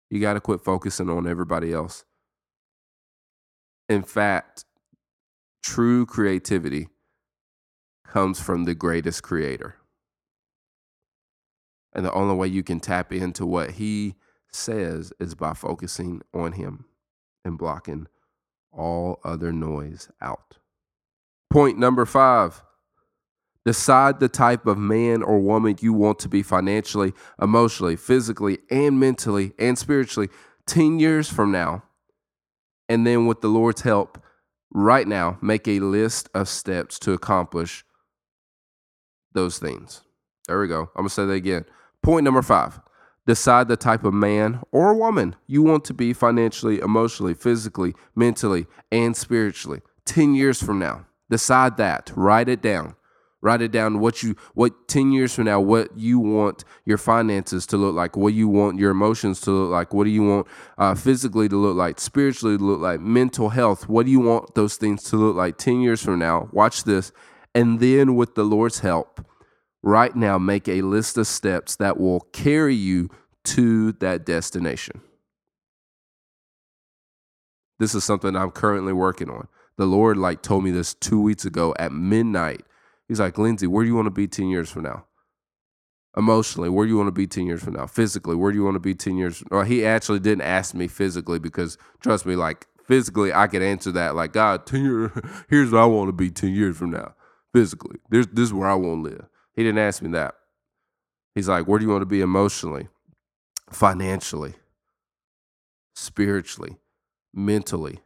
you 0.09 0.19
got 0.19 0.33
to 0.33 0.41
quit 0.41 0.61
focusing 0.61 1.09
on 1.09 1.27
everybody 1.27 1.73
else. 1.73 2.05
In 3.89 4.03
fact, 4.03 4.65
true 5.63 6.05
creativity 6.05 6.89
comes 8.05 8.39
from 8.39 8.65
the 8.65 8.75
greatest 8.75 9.23
creator. 9.23 9.77
And 11.93 12.05
the 12.05 12.13
only 12.13 12.35
way 12.35 12.47
you 12.47 12.63
can 12.63 12.79
tap 12.79 13.11
into 13.11 13.45
what 13.45 13.71
he 13.71 14.15
says 14.51 15.13
is 15.19 15.35
by 15.35 15.53
focusing 15.53 16.21
on 16.33 16.53
him 16.53 16.85
and 17.45 17.57
blocking 17.57 18.07
all 18.71 19.19
other 19.23 19.51
noise 19.51 20.09
out. 20.21 20.57
Point 21.49 21.77
number 21.77 22.05
five 22.05 22.63
decide 23.65 24.19
the 24.19 24.29
type 24.29 24.65
of 24.65 24.77
man 24.77 25.23
or 25.23 25.39
woman 25.39 25.77
you 25.79 25.93
want 25.93 26.19
to 26.19 26.29
be 26.29 26.43
financially, 26.43 27.13
emotionally, 27.41 27.95
physically, 27.95 28.59
and 28.69 28.99
mentally 28.99 29.53
and 29.57 29.77
spiritually 29.77 30.29
10 30.65 30.99
years 30.99 31.29
from 31.29 31.51
now. 31.51 31.83
And 32.89 33.07
then, 33.07 33.25
with 33.25 33.41
the 33.41 33.47
Lord's 33.47 33.81
help, 33.81 34.21
right 34.71 35.07
now, 35.07 35.37
make 35.41 35.67
a 35.67 35.79
list 35.79 36.29
of 36.33 36.49
steps 36.49 36.99
to 36.99 37.13
accomplish 37.13 37.85
those 39.33 39.57
things. 39.57 40.01
There 40.47 40.59
we 40.59 40.67
go. 40.67 40.81
I'm 40.81 41.03
going 41.03 41.07
to 41.07 41.13
say 41.13 41.25
that 41.25 41.33
again. 41.33 41.65
Point 42.01 42.23
number 42.25 42.41
five 42.41 42.79
decide 43.25 43.69
the 43.69 43.77
type 43.77 44.03
of 44.03 44.13
man 44.13 44.61
or 44.73 44.93
woman 44.93 45.33
you 45.47 45.61
want 45.61 45.85
to 45.85 45.93
be 45.93 46.11
financially, 46.11 46.79
emotionally, 46.79 47.33
physically, 47.33 47.93
mentally, 48.15 48.65
and 48.91 49.15
spiritually 49.15 49.81
10 50.05 50.35
years 50.35 50.61
from 50.61 50.77
now. 50.77 51.05
Decide 51.29 51.77
that. 51.77 52.11
Write 52.15 52.49
it 52.49 52.61
down. 52.61 52.95
Write 53.43 53.61
it 53.61 53.73
down 53.73 53.99
what 53.99 54.23
you 54.23 54.37
what 54.53 54.87
10 54.87 55.11
years 55.11 55.35
from 55.35 55.43
now 55.43 55.59
what 55.59 55.97
you 55.97 56.17
want 56.17 56.63
your 56.85 56.97
finances 56.97 57.65
to 57.67 57.77
look 57.77 57.93
like, 57.93 58.15
what 58.15 58.33
you 58.33 58.47
want 58.47 58.79
your 58.79 58.91
emotions 58.91 59.41
to 59.41 59.51
look 59.51 59.69
like, 59.69 59.93
what 59.93 60.05
do 60.05 60.11
you 60.11 60.23
want 60.23 60.47
uh, 60.77 60.95
physically 60.95 61.49
to 61.49 61.57
look 61.57 61.75
like, 61.75 61.99
spiritually 61.99 62.57
to 62.57 62.63
look 62.63 62.79
like, 62.79 63.01
mental 63.01 63.49
health, 63.49 63.89
what 63.89 64.05
do 64.05 64.13
you 64.13 64.21
want 64.21 64.55
those 64.55 64.77
things 64.77 65.03
to 65.03 65.17
look 65.17 65.35
like 65.35 65.57
10 65.57 65.81
years 65.81 66.01
from 66.01 66.19
now? 66.19 66.47
Watch 66.53 66.85
this. 66.85 67.11
And 67.53 67.81
then 67.81 68.15
with 68.15 68.35
the 68.35 68.45
Lord's 68.45 68.79
help, 68.79 69.27
right 69.81 70.15
now 70.15 70.37
make 70.37 70.69
a 70.69 70.81
list 70.81 71.17
of 71.17 71.27
steps 71.27 71.75
that 71.75 71.99
will 71.99 72.21
carry 72.31 72.75
you 72.75 73.09
to 73.43 73.91
that 73.91 74.25
destination. 74.25 75.01
This 77.77 77.93
is 77.93 78.05
something 78.05 78.37
I'm 78.37 78.51
currently 78.51 78.93
working 78.93 79.29
on. 79.29 79.49
The 79.75 79.85
Lord 79.85 80.15
like 80.15 80.41
told 80.41 80.63
me 80.63 80.71
this 80.71 80.93
2 80.93 81.19
weeks 81.19 81.43
ago 81.43 81.75
at 81.77 81.91
midnight. 81.91 82.65
He's 83.07 83.19
like, 83.19 83.37
"Lindsay, 83.37 83.67
where 83.67 83.83
do 83.83 83.89
you 83.89 83.95
want 83.95 84.07
to 84.07 84.11
be 84.11 84.27
10 84.27 84.47
years 84.47 84.69
from 84.69 84.83
now?" 84.83 85.05
Emotionally, 86.15 86.69
where 86.69 86.85
do 86.85 86.91
you 86.91 86.97
want 86.97 87.07
to 87.07 87.11
be 87.11 87.25
10 87.25 87.47
years 87.47 87.63
from 87.63 87.73
now? 87.73 87.87
Physically, 87.87 88.35
where 88.35 88.51
do 88.51 88.57
you 88.57 88.63
want 88.63 88.75
to 88.75 88.79
be 88.79 88.93
10 88.93 89.17
years? 89.17 89.43
Well, 89.49 89.63
he 89.63 89.83
actually 89.83 90.19
didn't 90.19 90.43
ask 90.43 90.75
me 90.75 90.87
physically 90.87 91.39
because 91.39 91.77
trust 92.01 92.25
me, 92.25 92.35
like 92.35 92.67
physically 92.87 93.33
I 93.33 93.47
could 93.47 93.63
answer 93.63 93.91
that 93.93 94.15
like, 94.15 94.33
God, 94.33 94.67
10 94.67 94.83
years, 94.83 95.11
here's 95.49 95.71
what 95.71 95.81
I 95.81 95.85
want 95.85 96.09
to 96.09 96.13
be 96.13 96.29
10 96.29 96.53
years 96.53 96.77
from 96.77 96.91
now. 96.91 97.15
Physically. 97.51 97.97
There's 98.09 98.27
this 98.27 98.45
is 98.45 98.53
where 98.53 98.67
I 98.67 98.75
want 98.75 99.05
to 99.05 99.11
live. 99.11 99.25
He 99.55 99.63
didn't 99.63 99.79
ask 99.79 100.01
me 100.01 100.09
that. 100.11 100.35
He's 101.35 101.49
like, 101.49 101.67
where 101.67 101.79
do 101.79 101.85
you 101.85 101.91
want 101.91 102.01
to 102.01 102.07
be 102.07 102.21
emotionally, 102.21 102.89
financially, 103.71 104.53
spiritually, 105.95 106.77
mentally? 107.33 108.01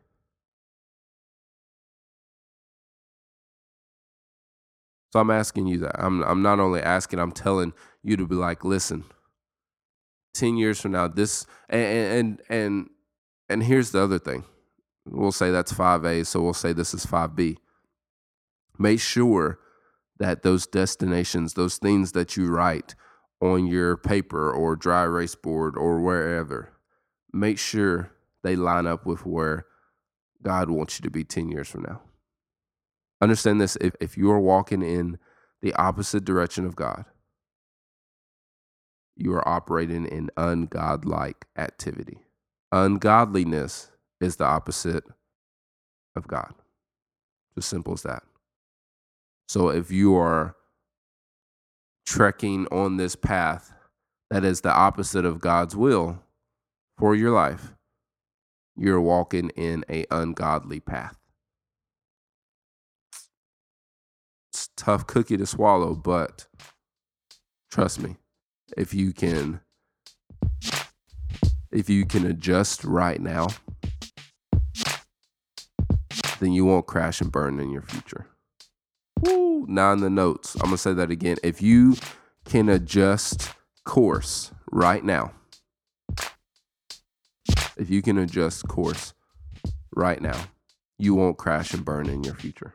I'm 5.17 5.31
asking 5.31 5.67
you 5.67 5.79
that. 5.79 5.95
I'm 5.99 6.23
I'm 6.23 6.41
not 6.41 6.59
only 6.59 6.81
asking, 6.81 7.19
I'm 7.19 7.31
telling 7.31 7.73
you 8.03 8.17
to 8.17 8.27
be 8.27 8.35
like, 8.35 8.63
listen, 8.63 9.05
10 10.35 10.57
years 10.57 10.79
from 10.79 10.91
now, 10.91 11.07
this 11.07 11.45
and 11.69 11.81
and 11.81 12.41
and 12.49 12.89
and 13.49 13.63
here's 13.63 13.91
the 13.91 14.01
other 14.01 14.19
thing. 14.19 14.43
We'll 15.05 15.31
say 15.31 15.51
that's 15.51 15.71
5A, 15.71 16.25
so 16.25 16.41
we'll 16.41 16.53
say 16.53 16.73
this 16.73 16.93
is 16.93 17.05
5B. 17.05 17.57
Make 18.77 18.99
sure 18.99 19.59
that 20.19 20.43
those 20.43 20.67
destinations, 20.67 21.53
those 21.53 21.77
things 21.77 22.11
that 22.11 22.35
you 22.35 22.47
write 22.47 22.95
on 23.41 23.67
your 23.67 23.95
paper 23.95 24.51
or 24.51 24.75
dry 24.75 25.03
erase 25.03 25.35
board 25.35 25.77
or 25.77 26.01
wherever, 26.01 26.73
make 27.31 27.57
sure 27.57 28.11
they 28.43 28.55
line 28.55 28.87
up 28.87 29.05
with 29.05 29.25
where 29.25 29.65
God 30.43 30.69
wants 30.69 30.99
you 30.99 31.03
to 31.03 31.11
be 31.11 31.23
10 31.23 31.49
years 31.49 31.67
from 31.67 31.83
now. 31.83 32.01
Understand 33.21 33.59
this 33.59 33.77
if, 33.81 33.95
if 33.99 34.17
you 34.17 34.31
are 34.31 34.39
walking 34.39 34.81
in 34.81 35.17
the 35.61 35.73
opposite 35.73 36.23
direction 36.23 36.65
of 36.65 36.75
God, 36.75 37.05
you 39.15 39.33
are 39.33 39.47
operating 39.47 40.05
in 40.05 40.29
ungodlike 40.37 41.43
activity. 41.57 42.19
Ungodliness 42.71 43.89
is 44.21 44.35
the 44.35 44.45
opposite 44.45 45.03
of 46.15 46.27
God. 46.27 46.53
As 47.57 47.65
simple 47.65 47.93
as 47.93 48.03
that. 48.03 48.23
So 49.47 49.69
if 49.69 49.91
you 49.91 50.15
are 50.15 50.55
trekking 52.05 52.67
on 52.67 52.97
this 52.97 53.15
path 53.15 53.73
that 54.29 54.43
is 54.43 54.61
the 54.61 54.73
opposite 54.73 55.25
of 55.25 55.39
God's 55.39 55.75
will 55.75 56.21
for 56.97 57.15
your 57.15 57.31
life, 57.31 57.73
you're 58.75 59.01
walking 59.01 59.49
in 59.55 59.83
a 59.89 60.05
ungodly 60.11 60.79
path. 60.79 61.17
Tough 64.77 65.05
cookie 65.07 65.35
to 65.35 65.45
swallow, 65.45 65.93
but 65.93 66.47
trust 67.69 67.99
me, 67.99 68.15
if 68.77 68.93
you 68.93 69.11
can 69.11 69.59
if 71.71 71.89
you 71.89 72.05
can 72.05 72.25
adjust 72.25 72.83
right 72.83 73.19
now, 73.19 73.47
then 76.39 76.53
you 76.53 76.65
won't 76.65 76.87
crash 76.87 77.19
and 77.19 77.31
burn 77.31 77.59
in 77.59 77.71
your 77.71 77.81
future. 77.81 78.27
Woo, 79.21 79.65
now 79.67 79.91
in 79.91 79.99
the 79.99 80.09
notes. 80.09 80.55
I'm 80.55 80.67
gonna 80.67 80.77
say 80.77 80.93
that 80.93 81.11
again. 81.11 81.37
If 81.43 81.61
you 81.61 81.95
can 82.45 82.69
adjust 82.69 83.53
course 83.83 84.51
right 84.71 85.03
now, 85.03 85.33
if 87.77 87.89
you 87.89 88.01
can 88.01 88.17
adjust 88.17 88.67
course 88.67 89.13
right 89.95 90.21
now, 90.21 90.39
you 90.97 91.15
won't 91.15 91.37
crash 91.37 91.73
and 91.73 91.83
burn 91.83 92.07
in 92.07 92.23
your 92.23 92.35
future. 92.35 92.71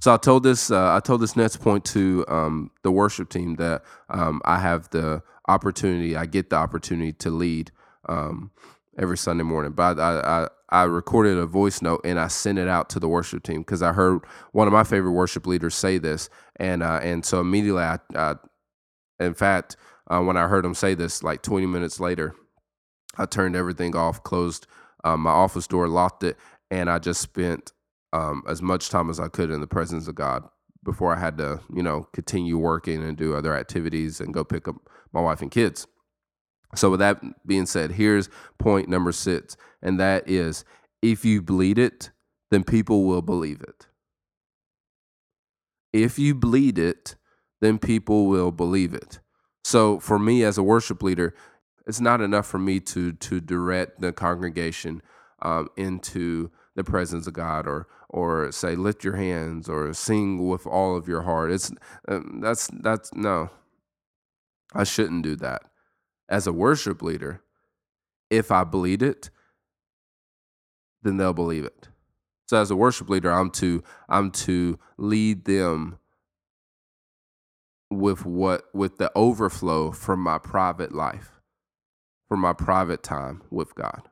So 0.00 0.14
I 0.14 0.16
told 0.16 0.44
this 0.44 0.70
uh, 0.70 0.94
I 0.94 1.00
told 1.00 1.20
this 1.20 1.36
next 1.36 1.56
point 1.56 1.84
to 1.86 2.24
um, 2.28 2.70
the 2.82 2.90
worship 2.90 3.28
team 3.30 3.56
that 3.56 3.82
um, 4.08 4.40
I 4.44 4.58
have 4.58 4.88
the 4.90 5.22
opportunity, 5.48 6.16
I 6.16 6.26
get 6.26 6.50
the 6.50 6.56
opportunity 6.56 7.12
to 7.14 7.30
lead 7.30 7.72
um, 8.08 8.50
every 8.98 9.18
Sunday 9.18 9.42
morning. 9.42 9.72
But 9.72 9.98
I, 9.98 10.20
I, 10.20 10.48
I 10.70 10.82
recorded 10.84 11.36
a 11.38 11.46
voice 11.46 11.82
note 11.82 12.02
and 12.04 12.20
I 12.20 12.28
sent 12.28 12.58
it 12.58 12.68
out 12.68 12.90
to 12.90 13.00
the 13.00 13.08
worship 13.08 13.42
team 13.42 13.60
because 13.62 13.82
I 13.82 13.92
heard 13.92 14.20
one 14.52 14.68
of 14.68 14.72
my 14.72 14.84
favorite 14.84 15.12
worship 15.12 15.46
leaders 15.46 15.74
say 15.74 15.98
this, 15.98 16.30
and 16.56 16.82
uh, 16.82 17.00
and 17.02 17.24
so 17.24 17.40
immediately 17.40 17.82
I, 17.82 17.98
I 18.14 18.36
in 19.18 19.34
fact, 19.34 19.76
uh, 20.08 20.20
when 20.20 20.36
I 20.36 20.46
heard 20.46 20.64
him 20.64 20.74
say 20.74 20.94
this, 20.94 21.24
like 21.24 21.42
20 21.42 21.66
minutes 21.66 21.98
later, 21.98 22.34
I 23.16 23.26
turned 23.26 23.56
everything 23.56 23.96
off, 23.96 24.22
closed 24.22 24.66
um, 25.02 25.22
my 25.22 25.30
office 25.30 25.66
door, 25.66 25.88
locked 25.88 26.22
it, 26.22 26.36
and 26.70 26.88
I 26.88 27.00
just 27.00 27.20
spent 27.20 27.72
um, 28.12 28.42
as 28.48 28.62
much 28.62 28.90
time 28.90 29.10
as 29.10 29.20
I 29.20 29.28
could 29.28 29.50
in 29.50 29.60
the 29.60 29.66
presence 29.66 30.08
of 30.08 30.14
God 30.16 30.44
before 30.84 31.14
I 31.14 31.20
had 31.20 31.38
to, 31.38 31.60
you 31.74 31.82
know, 31.82 32.08
continue 32.12 32.58
working 32.58 33.02
and 33.04 33.16
do 33.16 33.34
other 33.34 33.54
activities 33.56 34.20
and 34.20 34.34
go 34.34 34.44
pick 34.44 34.68
up 34.68 34.76
my 35.12 35.20
wife 35.20 35.42
and 35.42 35.50
kids. 35.50 35.86
So, 36.74 36.90
with 36.90 37.00
that 37.00 37.22
being 37.46 37.66
said, 37.66 37.92
here's 37.92 38.30
point 38.58 38.88
number 38.88 39.12
six, 39.12 39.56
and 39.82 40.00
that 40.00 40.28
is 40.28 40.64
if 41.02 41.24
you 41.24 41.42
bleed 41.42 41.78
it, 41.78 42.10
then 42.50 42.64
people 42.64 43.04
will 43.04 43.22
believe 43.22 43.62
it. 43.62 43.86
If 45.92 46.18
you 46.18 46.34
bleed 46.34 46.78
it, 46.78 47.16
then 47.60 47.78
people 47.78 48.26
will 48.26 48.52
believe 48.52 48.94
it. 48.94 49.20
So, 49.64 50.00
for 50.00 50.18
me 50.18 50.44
as 50.44 50.58
a 50.58 50.62
worship 50.62 51.02
leader, 51.02 51.34
It's 51.86 52.00
not 52.00 52.20
enough 52.20 52.46
for 52.46 52.58
me 52.58 52.80
to 52.80 53.12
to 53.12 53.40
direct 53.40 54.00
the 54.00 54.12
congregation 54.12 55.02
um, 55.42 55.68
into 55.76 56.50
the 56.78 56.84
presence 56.84 57.26
of 57.26 57.34
God 57.34 57.66
or 57.66 57.88
or 58.08 58.52
say 58.52 58.76
lift 58.76 59.02
your 59.02 59.16
hands 59.16 59.68
or 59.68 59.92
sing 59.92 60.48
with 60.48 60.64
all 60.64 60.96
of 60.96 61.08
your 61.08 61.22
heart. 61.22 61.50
It's 61.50 61.72
um, 62.06 62.40
that's 62.40 62.68
that's 62.72 63.12
no. 63.12 63.50
I 64.74 64.84
shouldn't 64.84 65.24
do 65.24 65.34
that. 65.36 65.62
As 66.28 66.46
a 66.46 66.52
worship 66.52 67.02
leader, 67.02 67.42
if 68.30 68.52
I 68.52 68.62
bleed 68.62 69.02
it, 69.02 69.30
then 71.02 71.16
they'll 71.16 71.32
believe 71.32 71.64
it. 71.64 71.88
So 72.46 72.60
as 72.60 72.70
a 72.70 72.76
worship 72.76 73.10
leader, 73.10 73.32
I'm 73.32 73.50
to 73.52 73.82
I'm 74.08 74.30
to 74.46 74.78
lead 74.96 75.46
them 75.46 75.98
with 77.90 78.24
what 78.24 78.66
with 78.72 78.98
the 78.98 79.10
overflow 79.16 79.90
from 79.90 80.22
my 80.22 80.38
private 80.38 80.94
life, 80.94 81.40
from 82.28 82.38
my 82.38 82.52
private 82.52 83.02
time 83.02 83.42
with 83.50 83.74
God. 83.74 84.02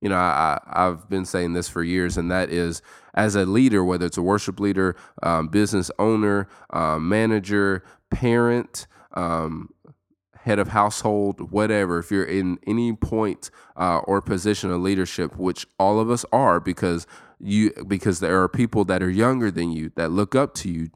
You 0.00 0.08
know, 0.08 0.16
I, 0.16 0.60
I've 0.66 1.08
been 1.08 1.24
saying 1.24 1.52
this 1.52 1.68
for 1.68 1.82
years, 1.82 2.16
and 2.16 2.30
that 2.30 2.50
is 2.50 2.82
as 3.14 3.34
a 3.34 3.44
leader, 3.44 3.84
whether 3.84 4.06
it's 4.06 4.16
a 4.16 4.22
worship 4.22 4.58
leader, 4.60 4.96
um, 5.22 5.48
business 5.48 5.90
owner, 5.98 6.48
um, 6.70 7.08
manager, 7.08 7.84
parent, 8.10 8.86
um, 9.14 9.70
head 10.44 10.58
of 10.58 10.68
household, 10.68 11.50
whatever, 11.50 11.98
if 11.98 12.10
you're 12.10 12.24
in 12.24 12.58
any 12.66 12.92
point 12.94 13.50
uh, 13.76 13.98
or 14.04 14.22
position 14.22 14.70
of 14.70 14.80
leadership, 14.80 15.36
which 15.36 15.66
all 15.78 16.00
of 16.00 16.10
us 16.10 16.24
are, 16.32 16.60
because 16.60 17.06
you 17.38 17.72
because 17.86 18.20
there 18.20 18.42
are 18.42 18.48
people 18.48 18.84
that 18.84 19.02
are 19.02 19.10
younger 19.10 19.50
than 19.50 19.70
you 19.70 19.90
that 19.96 20.10
look 20.10 20.34
up 20.34 20.54
to 20.54 20.70
you 20.70 20.88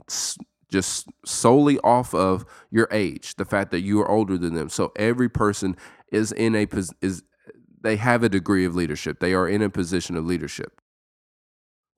just 0.70 1.06
solely 1.24 1.78
off 1.80 2.14
of 2.14 2.44
your 2.70 2.88
age, 2.90 3.36
the 3.36 3.44
fact 3.44 3.70
that 3.70 3.80
you 3.80 4.00
are 4.00 4.10
older 4.10 4.36
than 4.36 4.54
them. 4.54 4.68
So 4.68 4.92
every 4.96 5.28
person 5.28 5.76
is 6.10 6.32
in 6.32 6.54
a 6.54 6.66
is 7.00 7.22
they 7.84 7.96
have 7.96 8.24
a 8.24 8.28
degree 8.28 8.64
of 8.64 8.74
leadership. 8.74 9.20
They 9.20 9.34
are 9.34 9.46
in 9.46 9.62
a 9.62 9.70
position 9.70 10.16
of 10.16 10.24
leadership. 10.24 10.80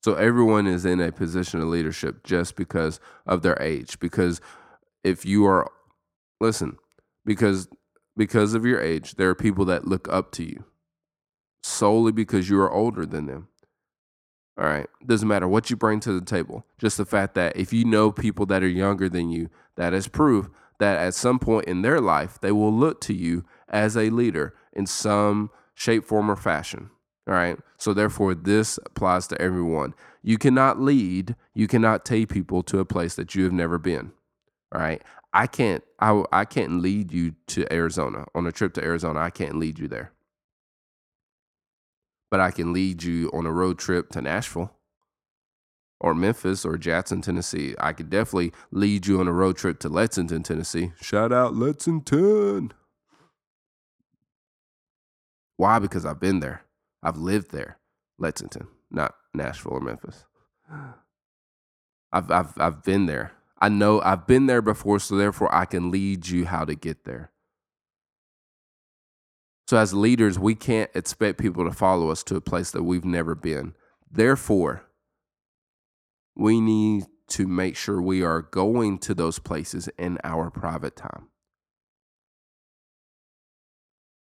So 0.04 0.14
everyone 0.14 0.66
is 0.66 0.84
in 0.84 1.00
a 1.00 1.12
position 1.12 1.60
of 1.62 1.68
leadership 1.68 2.24
just 2.24 2.56
because 2.56 3.00
of 3.24 3.42
their 3.42 3.60
age. 3.62 3.98
Because 3.98 4.40
if 5.02 5.24
you 5.24 5.46
are 5.46 5.70
listen, 6.40 6.76
because 7.24 7.68
because 8.16 8.52
of 8.52 8.66
your 8.66 8.80
age, 8.80 9.14
there 9.14 9.30
are 9.30 9.34
people 9.34 9.64
that 9.66 9.86
look 9.86 10.08
up 10.12 10.32
to 10.32 10.44
you 10.44 10.64
solely 11.62 12.12
because 12.12 12.50
you 12.50 12.60
are 12.60 12.70
older 12.70 13.06
than 13.06 13.26
them. 13.26 13.48
All 14.58 14.64
right. 14.66 14.88
Doesn't 15.04 15.28
matter 15.28 15.46
what 15.46 15.70
you 15.70 15.76
bring 15.76 16.00
to 16.00 16.12
the 16.12 16.24
table. 16.24 16.64
Just 16.78 16.96
the 16.96 17.04
fact 17.04 17.34
that 17.34 17.56
if 17.56 17.72
you 17.72 17.84
know 17.84 18.10
people 18.10 18.46
that 18.46 18.62
are 18.62 18.68
younger 18.68 19.08
than 19.08 19.30
you, 19.30 19.50
that 19.76 19.92
is 19.92 20.08
proof 20.08 20.48
that 20.78 20.98
at 20.98 21.14
some 21.14 21.38
point 21.38 21.66
in 21.66 21.82
their 21.82 22.00
life, 22.00 22.38
they 22.40 22.52
will 22.52 22.72
look 22.72 23.00
to 23.02 23.14
you 23.14 23.44
as 23.68 23.96
a 23.96 24.10
leader 24.10 24.54
in 24.72 24.86
some 24.86 25.50
shape, 25.76 26.04
form, 26.04 26.28
or 26.28 26.34
fashion. 26.34 26.90
All 27.28 27.34
right. 27.34 27.58
So 27.78 27.94
therefore, 27.94 28.34
this 28.34 28.78
applies 28.86 29.28
to 29.28 29.40
everyone. 29.40 29.94
You 30.22 30.38
cannot 30.38 30.80
lead, 30.80 31.36
you 31.54 31.68
cannot 31.68 32.04
take 32.04 32.28
people 32.28 32.62
to 32.64 32.80
a 32.80 32.84
place 32.84 33.14
that 33.14 33.36
you 33.36 33.44
have 33.44 33.52
never 33.52 33.78
been. 33.78 34.12
All 34.74 34.80
right. 34.80 35.02
I 35.32 35.46
can't 35.46 35.84
I, 36.00 36.24
I 36.32 36.44
can't 36.44 36.80
lead 36.80 37.12
you 37.12 37.34
to 37.48 37.72
Arizona 37.72 38.26
on 38.34 38.46
a 38.46 38.52
trip 38.52 38.74
to 38.74 38.84
Arizona. 38.84 39.20
I 39.20 39.30
can't 39.30 39.58
lead 39.58 39.78
you 39.78 39.86
there. 39.86 40.12
But 42.30 42.40
I 42.40 42.50
can 42.50 42.72
lead 42.72 43.02
you 43.02 43.30
on 43.32 43.46
a 43.46 43.52
road 43.52 43.78
trip 43.78 44.08
to 44.10 44.22
Nashville 44.22 44.72
or 46.00 46.14
Memphis 46.14 46.64
or 46.64 46.76
Jackson, 46.76 47.20
Tennessee. 47.20 47.74
I 47.78 47.92
could 47.92 48.10
definitely 48.10 48.52
lead 48.70 49.06
you 49.06 49.20
on 49.20 49.28
a 49.28 49.32
road 49.32 49.56
trip 49.56 49.78
to 49.80 49.88
Lexington, 49.88 50.42
Tennessee. 50.42 50.92
Shout 51.00 51.32
out 51.32 51.54
Lexington. 51.54 52.72
Why? 55.56 55.78
Because 55.78 56.04
I've 56.04 56.20
been 56.20 56.40
there. 56.40 56.62
I've 57.02 57.16
lived 57.16 57.50
there. 57.50 57.78
Lexington, 58.18 58.68
not 58.90 59.14
Nashville 59.34 59.72
or 59.74 59.80
Memphis. 59.80 60.24
I've 62.12 62.30
I've 62.30 62.58
I've 62.58 62.82
been 62.82 63.06
there. 63.06 63.32
I 63.58 63.68
know 63.68 64.00
I've 64.00 64.26
been 64.26 64.46
there 64.46 64.62
before, 64.62 64.98
so 65.00 65.16
therefore 65.16 65.54
I 65.54 65.64
can 65.64 65.90
lead 65.90 66.28
you 66.28 66.46
how 66.46 66.64
to 66.64 66.74
get 66.74 67.04
there. 67.04 67.30
So, 69.68 69.76
as 69.76 69.92
leaders, 69.92 70.38
we 70.38 70.54
can't 70.54 70.90
expect 70.94 71.40
people 71.40 71.64
to 71.64 71.72
follow 71.72 72.10
us 72.10 72.22
to 72.24 72.36
a 72.36 72.40
place 72.40 72.70
that 72.70 72.84
we've 72.84 73.04
never 73.04 73.34
been. 73.34 73.74
Therefore, 74.10 74.84
we 76.36 76.60
need 76.60 77.06
to 77.28 77.48
make 77.48 77.76
sure 77.76 78.00
we 78.00 78.22
are 78.22 78.42
going 78.42 78.98
to 78.98 79.14
those 79.14 79.38
places 79.40 79.88
in 79.98 80.18
our 80.22 80.50
private 80.50 80.94
time. 80.94 81.28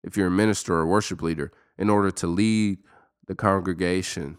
If 0.03 0.17
you're 0.17 0.27
a 0.27 0.31
minister 0.31 0.73
or 0.75 0.85
worship 0.85 1.21
leader, 1.21 1.51
in 1.77 1.89
order 1.89 2.11
to 2.11 2.27
lead 2.27 2.79
the 3.27 3.35
congregation 3.35 4.37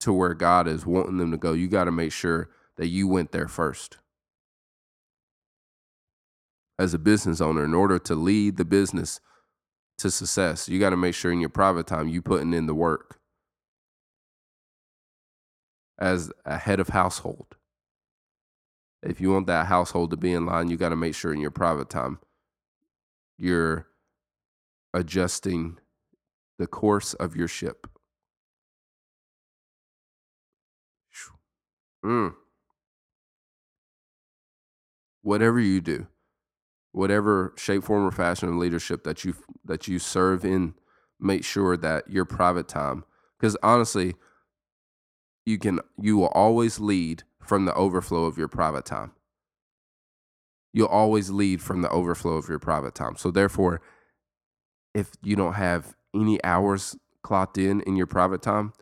to 0.00 0.12
where 0.12 0.34
God 0.34 0.66
is 0.66 0.84
wanting 0.84 1.18
them 1.18 1.30
to 1.30 1.36
go, 1.36 1.52
you 1.52 1.68
got 1.68 1.84
to 1.84 1.92
make 1.92 2.12
sure 2.12 2.50
that 2.76 2.88
you 2.88 3.06
went 3.06 3.32
there 3.32 3.48
first. 3.48 3.98
As 6.78 6.92
a 6.92 6.98
business 6.98 7.40
owner, 7.40 7.64
in 7.64 7.72
order 7.72 7.98
to 8.00 8.14
lead 8.14 8.56
the 8.56 8.64
business 8.64 9.20
to 9.98 10.10
success, 10.10 10.68
you 10.68 10.80
got 10.80 10.90
to 10.90 10.96
make 10.96 11.14
sure 11.14 11.30
in 11.30 11.40
your 11.40 11.48
private 11.48 11.86
time 11.86 12.08
you 12.08 12.20
putting 12.20 12.52
in 12.52 12.66
the 12.66 12.74
work. 12.74 13.20
As 15.96 16.32
a 16.44 16.58
head 16.58 16.80
of 16.80 16.88
household, 16.88 17.56
if 19.04 19.20
you 19.20 19.30
want 19.30 19.46
that 19.46 19.66
household 19.66 20.10
to 20.10 20.16
be 20.16 20.32
in 20.32 20.46
line, 20.46 20.68
you 20.68 20.76
got 20.76 20.88
to 20.88 20.96
make 20.96 21.14
sure 21.14 21.32
in 21.32 21.40
your 21.40 21.52
private 21.52 21.88
time 21.88 22.18
you're 23.38 23.86
adjusting 24.94 25.78
the 26.58 26.66
course 26.66 27.12
of 27.14 27.36
your 27.36 27.48
ship. 27.48 27.86
Mm 32.04 32.34
whatever 35.24 35.58
you 35.58 35.80
do, 35.80 36.06
whatever 36.92 37.52
shape, 37.56 37.82
form, 37.82 38.06
or 38.06 38.12
fashion 38.12 38.50
of 38.50 38.54
leadership 38.56 39.02
that 39.02 39.24
you 39.24 39.34
that 39.64 39.88
you 39.88 39.98
serve 39.98 40.44
in, 40.44 40.74
make 41.18 41.42
sure 41.42 41.76
that 41.76 42.08
your 42.08 42.24
private 42.24 42.68
time, 42.68 43.04
because 43.38 43.56
honestly, 43.62 44.14
you 45.44 45.58
can 45.58 45.80
you 46.00 46.16
will 46.16 46.28
always 46.28 46.78
lead 46.78 47.24
from 47.40 47.64
the 47.64 47.74
overflow 47.74 48.26
of 48.26 48.38
your 48.38 48.48
private 48.48 48.84
time. 48.84 49.12
You'll 50.72 50.86
always 50.86 51.30
lead 51.30 51.62
from 51.62 51.82
the 51.82 51.90
overflow 51.90 52.34
of 52.34 52.48
your 52.48 52.58
private 52.58 52.94
time. 52.94 53.16
So 53.16 53.30
therefore, 53.30 53.80
if 54.94 55.12
you 55.22 55.36
don't 55.36 55.54
have 55.54 55.94
any 56.14 56.42
hours 56.44 56.96
clocked 57.22 57.58
in 57.58 57.80
in 57.82 57.96
your 57.96 58.06
private 58.06 58.42
time, 58.42 58.72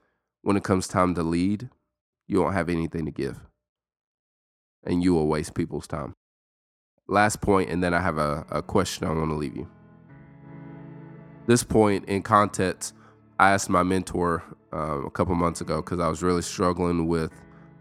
when 0.43 0.57
it 0.57 0.65
comes 0.65 0.87
time 0.87 1.15
to 1.15 1.23
lead, 1.23 1.71
you 2.27 2.41
won't 2.41 2.55
have 2.55 2.69
anything 2.69 3.05
to 3.07 3.11
give. 3.11 3.41
And 4.85 5.03
you 5.03 5.15
will 5.15 5.29
waste 5.29 5.55
people's 5.55 5.87
time 5.87 6.15
last 7.13 7.41
point, 7.41 7.71
and 7.71 7.83
then 7.83 7.95
I 7.95 8.01
have 8.01 8.19
a, 8.19 8.45
a 8.51 8.63
question 8.63 9.07
I 9.07 9.13
want 9.13 9.31
to 9.31 9.37
leave 9.37 9.57
you. 9.57 9.69
This 11.47 11.63
point 11.63 12.07
in 12.07 12.23
context, 12.23 12.95
I 13.39 13.51
asked 13.51 13.69
my 13.69 13.83
mentor 13.83 14.43
uh, 14.73 15.03
a 15.05 15.11
couple 15.11 15.35
months 15.35 15.61
ago 15.61 15.77
because 15.77 16.01
I 16.01 16.09
was 16.09 16.23
really 16.23 16.43
struggling 16.43 17.07
with, 17.07 17.33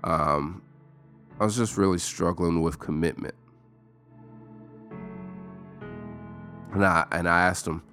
um, 0.04 0.62
I 1.39 1.46
was 1.46 1.56
just 1.56 1.78
really 1.78 2.00
struggling 2.00 2.62
with 2.62 2.80
commitment. 2.80 3.36
And 6.74 6.86
I 6.86 7.06
and 7.12 7.28
I 7.28 7.41
asked 7.48 7.67
him, 7.67 7.84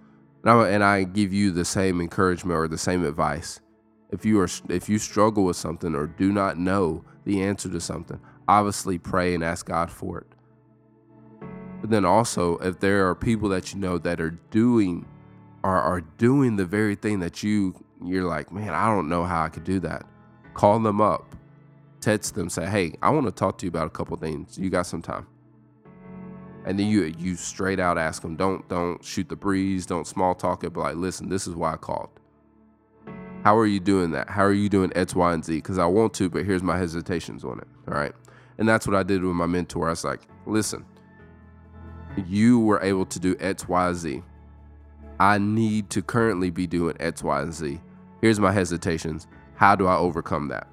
and 0.44 0.50
I, 0.50 0.68
and 0.68 0.84
I 0.84 1.04
give 1.04 1.32
you 1.32 1.50
the 1.50 1.64
same 1.64 2.00
encouragement 2.00 2.56
or 2.56 2.68
the 2.68 2.78
same 2.78 3.04
advice. 3.04 3.60
If 4.10 4.24
you 4.24 4.40
are 4.40 4.48
if 4.68 4.88
you 4.88 4.98
struggle 4.98 5.44
with 5.44 5.56
something 5.56 5.94
or 5.94 6.06
do 6.06 6.32
not 6.32 6.58
know 6.58 7.04
the 7.24 7.42
answer 7.42 7.68
to 7.68 7.80
something, 7.80 8.20
obviously 8.46 8.98
pray 8.98 9.34
and 9.34 9.44
ask 9.44 9.66
God 9.66 9.90
for 9.90 10.18
it. 10.18 10.26
But 11.80 11.90
then 11.90 12.04
also, 12.04 12.56
if 12.58 12.80
there 12.80 13.08
are 13.08 13.14
people 13.14 13.48
that 13.50 13.72
you 13.72 13.80
know 13.80 13.98
that 13.98 14.20
are 14.20 14.38
doing 14.50 15.06
are 15.62 15.80
are 15.80 16.00
doing 16.00 16.56
the 16.56 16.64
very 16.64 16.94
thing 16.94 17.20
that 17.20 17.42
you 17.42 17.74
you're 18.02 18.24
like, 18.24 18.52
man, 18.52 18.70
I 18.70 18.86
don't 18.86 19.08
know 19.08 19.24
how 19.24 19.44
I 19.44 19.48
could 19.48 19.64
do 19.64 19.80
that. 19.80 20.06
Call 20.54 20.78
them 20.80 21.00
up, 21.00 21.36
text 22.00 22.34
them, 22.34 22.48
say, 22.48 22.66
hey, 22.66 22.94
I 23.02 23.10
want 23.10 23.26
to 23.26 23.32
talk 23.32 23.58
to 23.58 23.66
you 23.66 23.68
about 23.68 23.86
a 23.86 23.90
couple 23.90 24.16
things. 24.16 24.58
You 24.58 24.70
got 24.70 24.86
some 24.86 25.02
time? 25.02 25.26
And 26.64 26.78
then 26.78 26.86
you 26.86 27.04
you 27.18 27.36
straight 27.36 27.80
out 27.80 27.98
ask 27.98 28.22
them. 28.22 28.36
Don't 28.36 28.68
don't 28.68 29.02
shoot 29.04 29.28
the 29.28 29.36
breeze. 29.36 29.86
Don't 29.86 30.06
small 30.06 30.34
talk 30.34 30.64
it. 30.64 30.72
But 30.72 30.80
like, 30.80 30.96
listen, 30.96 31.28
this 31.28 31.46
is 31.46 31.54
why 31.54 31.72
I 31.72 31.76
called. 31.76 32.10
How 33.44 33.56
are 33.56 33.66
you 33.66 33.80
doing 33.80 34.10
that? 34.10 34.28
How 34.28 34.42
are 34.42 34.52
you 34.52 34.68
doing 34.68 34.92
X, 34.94 35.14
Y, 35.14 35.32
and 35.32 35.44
Z? 35.44 35.54
Because 35.54 35.78
I 35.78 35.86
want 35.86 36.12
to, 36.14 36.28
but 36.28 36.44
here's 36.44 36.62
my 36.62 36.76
hesitations 36.76 37.44
on 37.44 37.58
it. 37.60 37.68
All 37.86 37.94
right. 37.94 38.12
And 38.58 38.68
that's 38.68 38.86
what 38.86 38.96
I 38.96 39.04
did 39.04 39.22
with 39.22 39.34
my 39.34 39.46
mentor. 39.46 39.86
I 39.86 39.90
was 39.90 40.04
like, 40.04 40.22
listen, 40.44 40.84
you 42.26 42.58
were 42.58 42.82
able 42.82 43.06
to 43.06 43.20
do 43.20 43.36
X, 43.38 43.68
Y, 43.68 43.92
Z. 43.92 44.22
I 45.20 45.38
need 45.38 45.90
to 45.90 46.02
currently 46.02 46.50
be 46.50 46.66
doing 46.66 46.96
X, 46.98 47.22
Y, 47.22 47.40
and 47.40 47.54
Z. 47.54 47.80
Here's 48.20 48.40
my 48.40 48.52
hesitations. 48.52 49.28
How 49.54 49.76
do 49.76 49.86
I 49.86 49.96
overcome 49.96 50.48
that? 50.48 50.66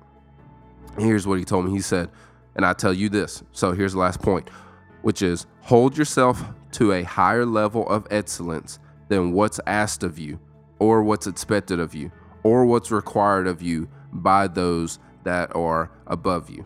here's 0.97 1.27
what 1.27 1.39
he 1.39 1.45
told 1.45 1.65
me. 1.65 1.71
He 1.71 1.81
said, 1.81 2.09
and 2.55 2.65
I 2.65 2.73
tell 2.73 2.93
you 2.93 3.09
this. 3.09 3.43
So 3.51 3.73
here's 3.73 3.93
the 3.93 3.99
last 3.99 4.21
point. 4.21 4.49
Which 5.05 5.21
is 5.21 5.45
hold 5.61 5.95
yourself 5.95 6.43
to 6.71 6.91
a 6.91 7.03
higher 7.03 7.45
level 7.45 7.87
of 7.89 8.07
excellence 8.09 8.79
than 9.07 9.33
what's 9.33 9.59
asked 9.67 10.01
of 10.01 10.17
you, 10.17 10.39
or 10.79 11.03
what's 11.03 11.27
expected 11.27 11.79
of 11.79 11.93
you, 11.93 12.11
or 12.41 12.65
what's 12.65 12.89
required 12.89 13.45
of 13.45 13.61
you 13.61 13.87
by 14.11 14.47
those 14.47 14.97
that 15.23 15.55
are 15.55 15.91
above 16.07 16.49
you. 16.49 16.65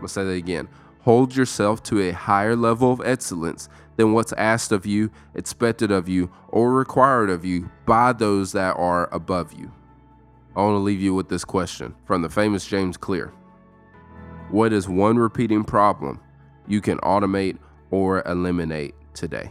I'll 0.00 0.08
say 0.08 0.24
that 0.24 0.32
again. 0.32 0.68
Hold 1.02 1.36
yourself 1.36 1.84
to 1.84 2.00
a 2.00 2.10
higher 2.10 2.56
level 2.56 2.90
of 2.90 3.00
excellence 3.04 3.68
than 3.94 4.14
what's 4.14 4.32
asked 4.32 4.72
of 4.72 4.86
you, 4.86 5.08
expected 5.36 5.92
of 5.92 6.08
you, 6.08 6.32
or 6.48 6.72
required 6.72 7.30
of 7.30 7.44
you 7.44 7.70
by 7.86 8.12
those 8.12 8.50
that 8.54 8.72
are 8.76 9.08
above 9.12 9.52
you. 9.52 9.70
I 10.56 10.62
want 10.62 10.74
to 10.74 10.78
leave 10.78 11.00
you 11.00 11.14
with 11.14 11.28
this 11.28 11.44
question 11.44 11.94
from 12.06 12.22
the 12.22 12.28
famous 12.28 12.66
James 12.66 12.96
Clear 12.96 13.32
What 14.52 14.74
is 14.74 14.86
one 14.86 15.16
repeating 15.16 15.64
problem 15.64 16.20
you 16.66 16.82
can 16.82 16.98
automate 16.98 17.56
or 17.90 18.22
eliminate 18.26 18.94
today? 19.14 19.50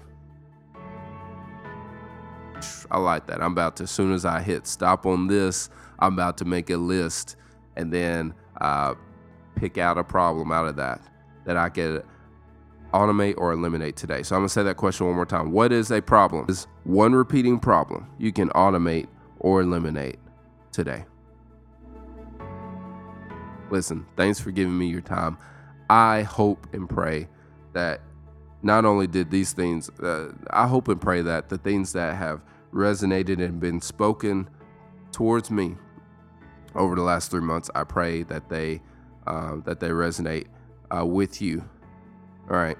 I 2.91 2.99
like 2.99 3.25
that. 3.25 3.41
I'm 3.41 3.53
about 3.53 3.77
to, 3.77 3.83
as 3.83 3.91
soon 3.91 4.13
as 4.13 4.25
I 4.25 4.41
hit 4.41 4.67
stop 4.67 5.07
on 5.07 5.25
this, 5.25 5.71
I'm 5.97 6.13
about 6.13 6.37
to 6.37 6.45
make 6.45 6.69
a 6.69 6.77
list 6.77 7.35
and 7.75 7.91
then 7.91 8.35
uh, 8.61 8.93
pick 9.55 9.79
out 9.79 9.97
a 9.97 10.03
problem 10.03 10.51
out 10.51 10.67
of 10.67 10.75
that 10.75 11.01
that 11.45 11.57
I 11.57 11.69
could 11.69 12.05
automate 12.93 13.33
or 13.37 13.53
eliminate 13.53 13.95
today. 13.95 14.21
So 14.21 14.35
I'm 14.35 14.41
gonna 14.41 14.49
say 14.49 14.61
that 14.61 14.77
question 14.77 15.07
one 15.07 15.15
more 15.15 15.25
time. 15.25 15.51
What 15.51 15.71
is 15.71 15.89
a 15.89 16.01
problem? 16.01 16.45
Is 16.47 16.67
one 16.83 17.15
repeating 17.15 17.59
problem 17.59 18.05
you 18.19 18.31
can 18.31 18.49
automate 18.49 19.07
or 19.39 19.61
eliminate 19.61 20.19
today? 20.71 21.05
Listen, 23.71 24.05
thanks 24.17 24.39
for 24.39 24.51
giving 24.51 24.77
me 24.77 24.87
your 24.87 25.01
time. 25.01 25.37
I 25.89 26.23
hope 26.23 26.67
and 26.73 26.89
pray 26.89 27.29
that 27.73 28.01
not 28.61 28.85
only 28.85 29.07
did 29.07 29.31
these 29.31 29.53
things, 29.53 29.89
uh, 30.01 30.33
I 30.49 30.67
hope 30.67 30.89
and 30.89 31.01
pray 31.01 31.21
that 31.21 31.49
the 31.49 31.57
things 31.57 31.93
that 31.93 32.15
have 32.15 32.43
resonated 32.73 33.43
and 33.43 33.59
been 33.59 33.81
spoken 33.81 34.49
towards 35.11 35.49
me 35.49 35.75
over 36.75 36.95
the 36.95 37.01
last 37.01 37.31
three 37.31 37.41
months, 37.41 37.69
I 37.73 37.85
pray 37.85 38.23
that 38.23 38.49
they 38.49 38.81
uh, 39.25 39.57
that 39.65 39.79
they 39.79 39.89
resonate 39.89 40.47
uh, 40.95 41.05
with 41.05 41.41
you. 41.41 41.63
All 42.49 42.57
right. 42.57 42.77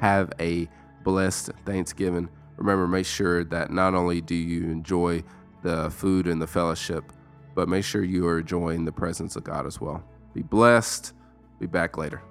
Have 0.00 0.32
a 0.38 0.68
blessed 1.02 1.50
Thanksgiving. 1.64 2.28
Remember, 2.56 2.86
make 2.86 3.06
sure 3.06 3.44
that 3.44 3.70
not 3.70 3.94
only 3.94 4.20
do 4.20 4.34
you 4.34 4.70
enjoy 4.70 5.22
the 5.62 5.90
food 5.90 6.26
and 6.26 6.40
the 6.42 6.46
fellowship, 6.46 7.12
but 7.56 7.68
make 7.68 7.84
sure 7.84 8.04
you 8.04 8.28
are 8.28 8.38
enjoying 8.38 8.84
the 8.84 8.92
presence 8.92 9.34
of 9.34 9.42
God 9.42 9.66
as 9.66 9.80
well. 9.80 10.04
Be 10.34 10.42
blessed. 10.42 11.14
Be 11.58 11.66
back 11.66 11.96
later. 11.96 12.22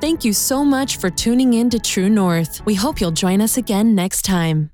Thank 0.00 0.24
you 0.24 0.32
so 0.34 0.64
much 0.64 0.98
for 0.98 1.08
tuning 1.08 1.54
in 1.54 1.70
to 1.70 1.78
True 1.78 2.10
North. 2.10 2.64
We 2.66 2.74
hope 2.74 3.00
you'll 3.00 3.10
join 3.10 3.40
us 3.40 3.56
again 3.56 3.94
next 3.94 4.22
time. 4.22 4.73